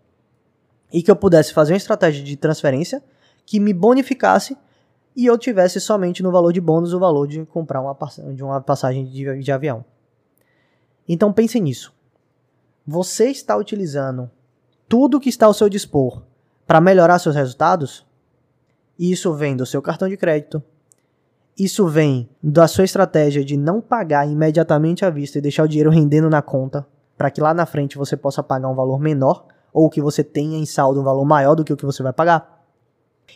e 0.92 1.02
que 1.02 1.11
eu 1.11 1.16
pudesse 1.16 1.52
fazer 1.52 1.73
uma 1.73 1.78
estratégia 1.78 2.25
de 2.25 2.37
transferência 2.37 3.02
que 3.44 3.61
me 3.61 3.73
bonificasse 3.73 4.56
e 5.14 5.26
eu 5.26 5.37
tivesse 5.37 5.80
somente 5.80 6.23
no 6.23 6.30
valor 6.30 6.52
de 6.52 6.61
bônus 6.61 6.92
o 6.92 6.99
valor 6.99 7.26
de 7.26 7.44
comprar 7.47 7.80
uma, 7.80 7.97
de 8.35 8.42
uma 8.42 8.61
passagem 8.61 9.04
de, 9.04 9.42
de 9.42 9.52
avião. 9.52 9.85
Então 11.08 11.32
pense 11.32 11.58
nisso. 11.61 11.92
Você 12.87 13.28
está 13.28 13.56
utilizando 13.56 14.30
tudo 14.88 15.20
que 15.20 15.28
está 15.28 15.47
ao 15.47 15.54
seu 15.54 15.68
dispor 15.68 16.23
para 16.66 16.80
melhorar 16.80 17.18
seus 17.18 17.35
resultados? 17.35 18.06
Isso 18.98 19.32
vem 19.32 19.54
do 19.54 19.64
seu 19.64 19.80
cartão 19.80 20.08
de 20.08 20.16
crédito. 20.16 20.60
Isso 21.56 21.86
vem 21.86 22.28
da 22.42 22.66
sua 22.66 22.84
estratégia 22.84 23.44
de 23.44 23.56
não 23.56 23.80
pagar 23.80 24.26
imediatamente 24.26 25.04
à 25.04 25.10
vista 25.10 25.38
e 25.38 25.40
deixar 25.40 25.62
o 25.62 25.68
dinheiro 25.68 25.90
rendendo 25.90 26.28
na 26.28 26.42
conta, 26.42 26.84
para 27.16 27.30
que 27.30 27.40
lá 27.40 27.54
na 27.54 27.64
frente 27.64 27.96
você 27.96 28.16
possa 28.16 28.42
pagar 28.42 28.68
um 28.68 28.74
valor 28.74 28.98
menor 28.98 29.46
ou 29.72 29.88
que 29.88 30.00
você 30.00 30.24
tenha 30.24 30.58
em 30.58 30.66
saldo 30.66 31.00
um 31.00 31.04
valor 31.04 31.24
maior 31.24 31.54
do 31.54 31.62
que 31.62 31.72
o 31.72 31.76
que 31.76 31.86
você 31.86 32.02
vai 32.02 32.12
pagar. 32.12 32.64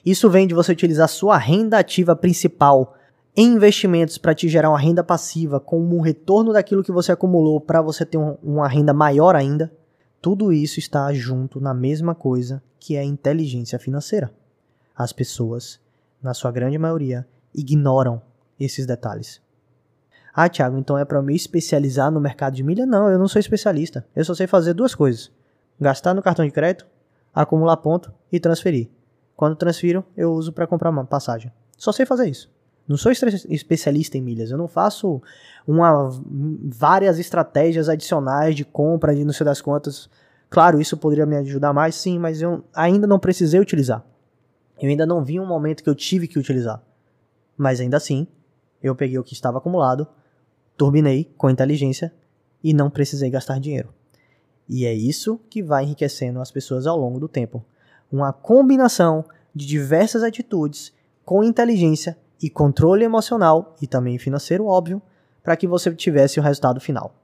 Isso 0.05 0.29
vem 0.29 0.49
de 0.49 0.55
você 0.55 0.73
utilizar 0.73 1.09
sua 1.09 1.37
renda 1.37 1.79
ativa 1.79 2.17
principal 2.17 2.97
em 3.37 3.55
investimentos 3.55 4.19
para 4.19 4.35
te 4.35 4.49
gerar 4.49 4.71
uma 4.71 4.81
renda 4.81 5.05
passiva 5.05 5.61
como 5.61 5.97
um 5.97 6.01
retorno 6.01 6.53
daquilo 6.53 6.83
que 6.83 6.91
você 6.91 7.13
acumulou 7.13 7.61
para 7.61 7.81
você 7.81 8.05
ter 8.05 8.19
um, 8.19 8.37
uma 8.43 8.67
renda 8.67 8.93
maior 8.93 9.37
ainda. 9.37 9.73
Tudo 10.21 10.53
isso 10.53 10.81
está 10.81 11.13
junto 11.13 11.61
na 11.61 11.73
mesma 11.73 12.17
coisa 12.17 12.61
que 12.81 12.97
é 12.97 13.05
inteligência 13.05 13.79
financeira 13.79 14.33
as 14.97 15.13
pessoas, 15.13 15.81
na 16.23 16.35
sua 16.35 16.51
grande 16.51 16.79
maioria, 16.79 17.27
ignoram 17.55 18.23
esses 18.59 18.87
detalhes. 18.87 19.41
Ah, 20.35 20.49
Thiago, 20.49 20.79
então 20.79 20.97
é 20.97 21.05
para 21.05 21.21
me 21.21 21.35
especializar 21.35 22.11
no 22.11 22.21
mercado 22.21 22.55
de 22.55 22.63
milha? 22.63 22.87
Não, 22.87 23.11
eu 23.11 23.19
não 23.19 23.29
sou 23.29 23.39
especialista. 23.39 24.07
Eu 24.17 24.25
só 24.25 24.35
sei 24.35 24.47
fazer 24.47 24.73
duas 24.73 24.95
coisas: 24.95 25.31
gastar 25.79 26.15
no 26.15 26.23
cartão 26.23 26.45
de 26.45 26.51
crédito, 26.51 26.87
acumular 27.35 27.77
ponto 27.77 28.13
e 28.31 28.41
transferir. 28.41 28.89
Quando 29.37 29.57
transfiro, 29.57 30.05
eu 30.17 30.33
uso 30.33 30.53
para 30.53 30.67
comprar 30.67 30.91
uma 30.91 31.05
passagem. 31.05 31.53
Só 31.77 31.93
sei 31.93 32.07
fazer 32.07 32.29
isso. 32.29 32.51
Não 32.87 32.97
sou 32.97 33.13
especialista 33.13 34.19
em 34.19 34.23
milhas. 34.23 34.51
Eu 34.51 34.59
não 34.59 34.69
faço 34.69 35.23
uma, 35.67 36.11
várias 36.65 37.19
estratégias 37.19 37.89
adicionais 37.89 38.55
de 38.55 38.65
compra 38.65 39.15
de 39.15 39.25
não 39.25 39.33
sei 39.33 39.45
das 39.45 39.61
quantas. 39.61 40.09
Claro, 40.51 40.81
isso 40.81 40.97
poderia 40.97 41.25
me 41.25 41.37
ajudar 41.37 41.73
mais, 41.73 41.95
sim, 41.95 42.19
mas 42.19 42.43
eu 42.43 42.65
ainda 42.75 43.07
não 43.07 43.19
precisei 43.19 43.59
utilizar. 43.61 44.05
Eu 44.83 44.89
ainda 44.89 45.07
não 45.07 45.23
vi 45.23 45.39
um 45.39 45.47
momento 45.47 45.81
que 45.85 45.89
eu 45.89 45.95
tive 45.95 46.27
que 46.27 46.41
utilizar. 46.41 46.83
Mas 47.57 47.79
ainda 47.79 47.97
assim, 47.97 48.27
eu 48.83 48.97
peguei 48.97 49.17
o 49.17 49.23
que 49.23 49.33
estava 49.33 49.59
acumulado, 49.59 50.09
turbinei 50.77 51.33
com 51.39 51.49
inteligência 51.49 52.13
e 52.65 52.75
não 52.75 52.91
precisei 52.91 53.31
gastar 53.31 53.61
dinheiro. 53.61 53.95
E 54.69 54.85
é 54.85 54.93
isso 54.93 55.39
que 55.49 55.63
vai 55.63 55.85
enriquecendo 55.85 56.41
as 56.41 56.51
pessoas 56.51 56.85
ao 56.85 56.99
longo 56.99 57.21
do 57.21 57.29
tempo. 57.29 57.65
Uma 58.11 58.33
combinação 58.33 59.25
de 59.55 59.67
diversas 59.67 60.25
atitudes 60.25 60.93
com 61.25 61.45
inteligência 61.45 62.19
e 62.43 62.51
controle 62.51 63.05
emocional 63.05 63.77
e 63.81 63.87
também 63.87 64.19
financeiro, 64.19 64.67
óbvio, 64.67 65.01
para 65.45 65.57
que 65.57 65.69
você 65.69 65.95
tivesse 65.95 66.41
o 66.41 66.43
resultado 66.43 66.81
final. 66.81 67.15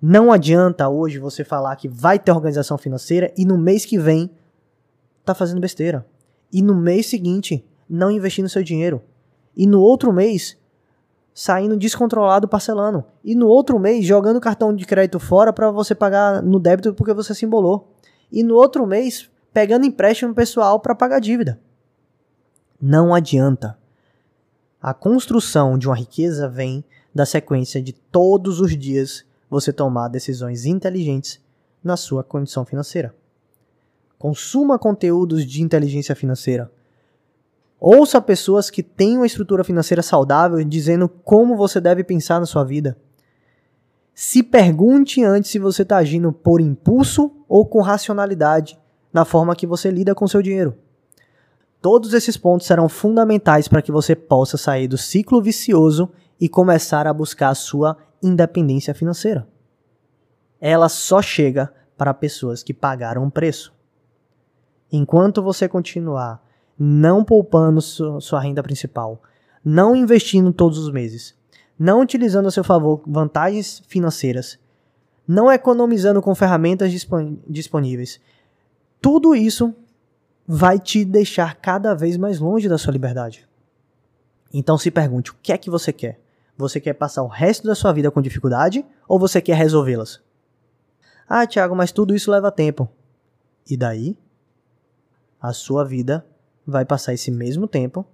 Não 0.00 0.32
adianta 0.32 0.88
hoje 0.88 1.18
você 1.18 1.44
falar 1.44 1.76
que 1.76 1.88
vai 1.88 2.18
ter 2.18 2.32
organização 2.32 2.78
financeira 2.78 3.30
e 3.36 3.44
no 3.44 3.58
mês 3.58 3.84
que 3.84 3.98
vem 3.98 4.30
tá 5.26 5.34
fazendo 5.34 5.60
besteira. 5.60 6.06
E 6.52 6.62
no 6.62 6.74
mês 6.74 7.06
seguinte 7.06 7.64
não 7.88 8.10
investir 8.10 8.42
no 8.42 8.48
seu 8.48 8.62
dinheiro. 8.62 9.02
E 9.56 9.66
no 9.66 9.80
outro 9.80 10.12
mês 10.12 10.56
saindo 11.34 11.76
descontrolado 11.76 12.48
parcelando. 12.48 13.04
E 13.24 13.34
no 13.34 13.46
outro 13.48 13.78
mês 13.78 14.04
jogando 14.04 14.36
o 14.36 14.40
cartão 14.40 14.74
de 14.74 14.84
crédito 14.84 15.18
fora 15.18 15.52
para 15.52 15.70
você 15.70 15.94
pagar 15.94 16.42
no 16.42 16.58
débito 16.58 16.94
porque 16.94 17.14
você 17.14 17.34
se 17.34 17.44
embolou. 17.44 17.92
E 18.30 18.42
no 18.42 18.54
outro 18.54 18.86
mês 18.86 19.30
pegando 19.52 19.86
empréstimo 19.86 20.34
pessoal 20.34 20.78
para 20.80 20.94
pagar 20.94 21.20
dívida. 21.20 21.60
Não 22.80 23.14
adianta. 23.14 23.78
A 24.80 24.94
construção 24.94 25.76
de 25.76 25.86
uma 25.86 25.96
riqueza 25.96 26.48
vem 26.48 26.84
da 27.14 27.26
sequência 27.26 27.82
de 27.82 27.92
todos 27.92 28.60
os 28.60 28.76
dias 28.76 29.24
você 29.48 29.72
tomar 29.72 30.08
decisões 30.08 30.64
inteligentes 30.64 31.40
na 31.82 31.96
sua 31.96 32.22
condição 32.22 32.64
financeira. 32.64 33.14
Consuma 34.20 34.78
conteúdos 34.78 35.46
de 35.46 35.62
inteligência 35.62 36.14
financeira. 36.14 36.70
Ouça 37.80 38.20
pessoas 38.20 38.68
que 38.68 38.82
têm 38.82 39.16
uma 39.16 39.24
estrutura 39.24 39.64
financeira 39.64 40.02
saudável 40.02 40.62
dizendo 40.62 41.08
como 41.08 41.56
você 41.56 41.80
deve 41.80 42.04
pensar 42.04 42.38
na 42.38 42.44
sua 42.44 42.62
vida. 42.62 42.98
Se 44.14 44.42
pergunte 44.42 45.24
antes 45.24 45.50
se 45.50 45.58
você 45.58 45.80
está 45.80 45.96
agindo 45.96 46.34
por 46.34 46.60
impulso 46.60 47.32
ou 47.48 47.64
com 47.64 47.80
racionalidade 47.80 48.78
na 49.10 49.24
forma 49.24 49.56
que 49.56 49.66
você 49.66 49.90
lida 49.90 50.14
com 50.14 50.28
seu 50.28 50.42
dinheiro. 50.42 50.76
Todos 51.80 52.12
esses 52.12 52.36
pontos 52.36 52.66
serão 52.66 52.90
fundamentais 52.90 53.68
para 53.68 53.80
que 53.80 53.90
você 53.90 54.14
possa 54.14 54.58
sair 54.58 54.86
do 54.86 54.98
ciclo 54.98 55.40
vicioso 55.40 56.10
e 56.38 56.46
começar 56.46 57.06
a 57.06 57.14
buscar 57.14 57.48
a 57.48 57.54
sua 57.54 57.96
independência 58.22 58.92
financeira. 58.92 59.48
Ela 60.60 60.90
só 60.90 61.22
chega 61.22 61.72
para 61.96 62.12
pessoas 62.12 62.62
que 62.62 62.74
pagaram 62.74 63.24
um 63.24 63.30
preço. 63.30 63.79
Enquanto 64.92 65.42
você 65.42 65.68
continuar 65.68 66.42
não 66.78 67.22
poupando 67.22 67.80
sua 67.82 68.40
renda 68.40 68.62
principal, 68.62 69.22
não 69.62 69.94
investindo 69.94 70.52
todos 70.52 70.78
os 70.78 70.90
meses, 70.90 71.34
não 71.78 72.00
utilizando 72.00 72.48
a 72.48 72.50
seu 72.50 72.64
favor 72.64 73.02
vantagens 73.06 73.82
financeiras, 73.86 74.58
não 75.28 75.52
economizando 75.52 76.22
com 76.22 76.34
ferramentas 76.34 76.90
disponíveis, 77.46 78.20
tudo 79.00 79.34
isso 79.34 79.74
vai 80.46 80.78
te 80.78 81.04
deixar 81.04 81.56
cada 81.56 81.94
vez 81.94 82.16
mais 82.16 82.40
longe 82.40 82.68
da 82.68 82.78
sua 82.78 82.92
liberdade. 82.92 83.46
Então 84.52 84.76
se 84.76 84.90
pergunte: 84.90 85.30
o 85.30 85.36
que 85.42 85.52
é 85.52 85.58
que 85.58 85.70
você 85.70 85.92
quer? 85.92 86.20
Você 86.56 86.80
quer 86.80 86.94
passar 86.94 87.22
o 87.22 87.28
resto 87.28 87.66
da 87.66 87.74
sua 87.74 87.92
vida 87.92 88.10
com 88.10 88.20
dificuldade 88.20 88.84
ou 89.06 89.18
você 89.18 89.40
quer 89.40 89.56
resolvê-las? 89.56 90.20
Ah, 91.28 91.46
Thiago, 91.46 91.76
mas 91.76 91.92
tudo 91.92 92.14
isso 92.14 92.30
leva 92.30 92.50
tempo. 92.50 92.88
E 93.68 93.76
daí? 93.76 94.18
A 95.40 95.52
sua 95.52 95.84
vida 95.84 96.26
vai 96.66 96.84
passar 96.84 97.14
esse 97.14 97.30
mesmo 97.30 97.66
tempo. 97.66 98.04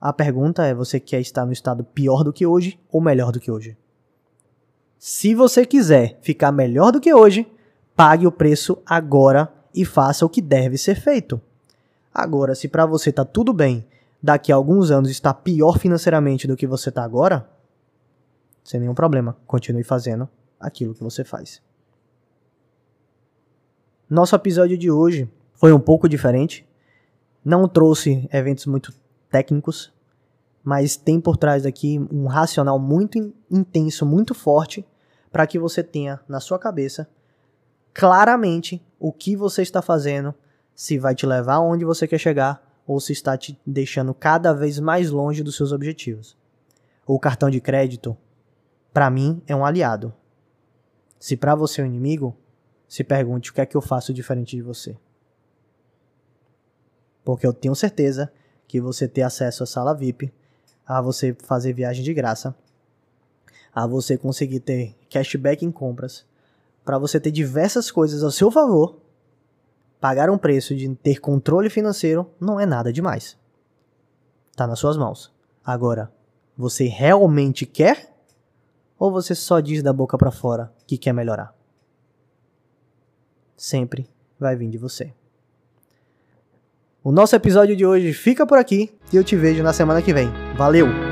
A 0.00 0.12
pergunta 0.12 0.64
é: 0.64 0.74
você 0.74 1.00
quer 1.00 1.20
estar 1.20 1.46
no 1.46 1.52
estado 1.52 1.82
pior 1.82 2.22
do 2.22 2.32
que 2.32 2.46
hoje 2.46 2.78
ou 2.90 3.00
melhor 3.00 3.32
do 3.32 3.40
que 3.40 3.50
hoje? 3.50 3.76
Se 4.98 5.34
você 5.34 5.66
quiser 5.66 6.18
ficar 6.22 6.52
melhor 6.52 6.90
do 6.90 7.00
que 7.00 7.12
hoje, 7.12 7.50
pague 7.94 8.26
o 8.26 8.32
preço 8.32 8.78
agora 8.86 9.52
e 9.74 9.84
faça 9.84 10.24
o 10.24 10.28
que 10.28 10.40
deve 10.40 10.78
ser 10.78 10.94
feito. 10.94 11.40
Agora, 12.12 12.54
se 12.54 12.68
para 12.68 12.86
você 12.86 13.12
tá 13.12 13.24
tudo 13.24 13.52
bem, 13.52 13.86
daqui 14.22 14.52
a 14.52 14.54
alguns 14.54 14.90
anos 14.90 15.10
está 15.10 15.34
pior 15.34 15.78
financeiramente 15.78 16.46
do 16.46 16.56
que 16.56 16.66
você 16.66 16.90
tá 16.90 17.02
agora, 17.02 17.48
sem 18.62 18.80
nenhum 18.80 18.94
problema, 18.94 19.36
continue 19.46 19.84
fazendo 19.84 20.28
aquilo 20.58 20.94
que 20.94 21.02
você 21.02 21.24
faz. 21.24 21.60
Nosso 24.08 24.34
episódio 24.36 24.78
de 24.78 24.90
hoje 24.90 25.28
foi 25.54 25.72
um 25.72 25.80
pouco 25.80 26.08
diferente. 26.08 26.66
Não 27.44 27.68
trouxe 27.68 28.28
eventos 28.32 28.66
muito 28.66 28.92
técnicos, 29.30 29.92
mas 30.62 30.96
tem 30.96 31.20
por 31.20 31.36
trás 31.36 31.64
daqui 31.64 31.98
um 32.10 32.26
racional 32.26 32.78
muito 32.78 33.18
intenso, 33.50 34.06
muito 34.06 34.34
forte, 34.34 34.86
para 35.30 35.46
que 35.46 35.58
você 35.58 35.82
tenha 35.82 36.20
na 36.26 36.40
sua 36.40 36.58
cabeça 36.58 37.08
claramente 37.92 38.84
o 38.98 39.12
que 39.12 39.36
você 39.36 39.62
está 39.62 39.82
fazendo, 39.82 40.34
se 40.74 40.98
vai 40.98 41.14
te 41.14 41.26
levar 41.26 41.54
aonde 41.54 41.84
você 41.84 42.08
quer 42.08 42.18
chegar 42.18 42.62
ou 42.86 42.98
se 42.98 43.12
está 43.12 43.36
te 43.36 43.58
deixando 43.66 44.12
cada 44.12 44.52
vez 44.52 44.80
mais 44.80 45.10
longe 45.10 45.42
dos 45.42 45.56
seus 45.56 45.70
objetivos. 45.70 46.36
O 47.06 47.18
cartão 47.18 47.50
de 47.50 47.60
crédito, 47.60 48.16
para 48.92 49.10
mim, 49.10 49.42
é 49.46 49.54
um 49.54 49.64
aliado. 49.64 50.12
Se 51.18 51.36
para 51.36 51.54
você 51.54 51.80
é 51.80 51.84
um 51.84 51.86
inimigo, 51.86 52.36
se 52.88 53.04
pergunte 53.04 53.50
o 53.50 53.54
que 53.54 53.60
é 53.60 53.66
que 53.66 53.76
eu 53.76 53.82
faço 53.82 54.12
diferente 54.12 54.56
de 54.56 54.62
você. 54.62 54.96
Porque 57.24 57.46
eu 57.46 57.52
tenho 57.52 57.74
certeza 57.74 58.30
que 58.68 58.80
você 58.80 59.08
ter 59.08 59.22
acesso 59.22 59.62
à 59.62 59.66
sala 59.66 59.94
VIP, 59.94 60.32
a 60.86 61.00
você 61.00 61.34
fazer 61.42 61.72
viagem 61.72 62.04
de 62.04 62.12
graça, 62.12 62.54
a 63.74 63.86
você 63.86 64.16
conseguir 64.16 64.60
ter 64.60 64.94
cashback 65.08 65.64
em 65.64 65.72
compras, 65.72 66.26
para 66.84 66.98
você 66.98 67.18
ter 67.18 67.30
diversas 67.30 67.90
coisas 67.90 68.22
ao 68.22 68.30
seu 68.30 68.50
favor, 68.50 69.00
pagar 70.00 70.28
um 70.28 70.36
preço 70.36 70.76
de 70.76 70.94
ter 70.96 71.18
controle 71.18 71.70
financeiro 71.70 72.30
não 72.38 72.60
é 72.60 72.66
nada 72.66 72.92
demais. 72.92 73.38
Tá 74.54 74.66
nas 74.66 74.78
suas 74.78 74.96
mãos. 74.96 75.32
Agora, 75.64 76.12
você 76.56 76.84
realmente 76.84 77.64
quer 77.64 78.14
ou 78.98 79.10
você 79.10 79.34
só 79.34 79.60
diz 79.60 79.82
da 79.82 79.92
boca 79.92 80.16
para 80.18 80.30
fora 80.30 80.72
que 80.86 80.98
quer 80.98 81.12
melhorar? 81.12 81.56
Sempre 83.56 84.08
vai 84.38 84.54
vir 84.54 84.68
de 84.68 84.78
você. 84.78 85.12
O 87.04 87.12
nosso 87.12 87.36
episódio 87.36 87.76
de 87.76 87.84
hoje 87.84 88.14
fica 88.14 88.46
por 88.46 88.56
aqui 88.56 88.90
e 89.12 89.16
eu 89.16 89.22
te 89.22 89.36
vejo 89.36 89.62
na 89.62 89.74
semana 89.74 90.00
que 90.00 90.14
vem. 90.14 90.32
Valeu! 90.56 91.03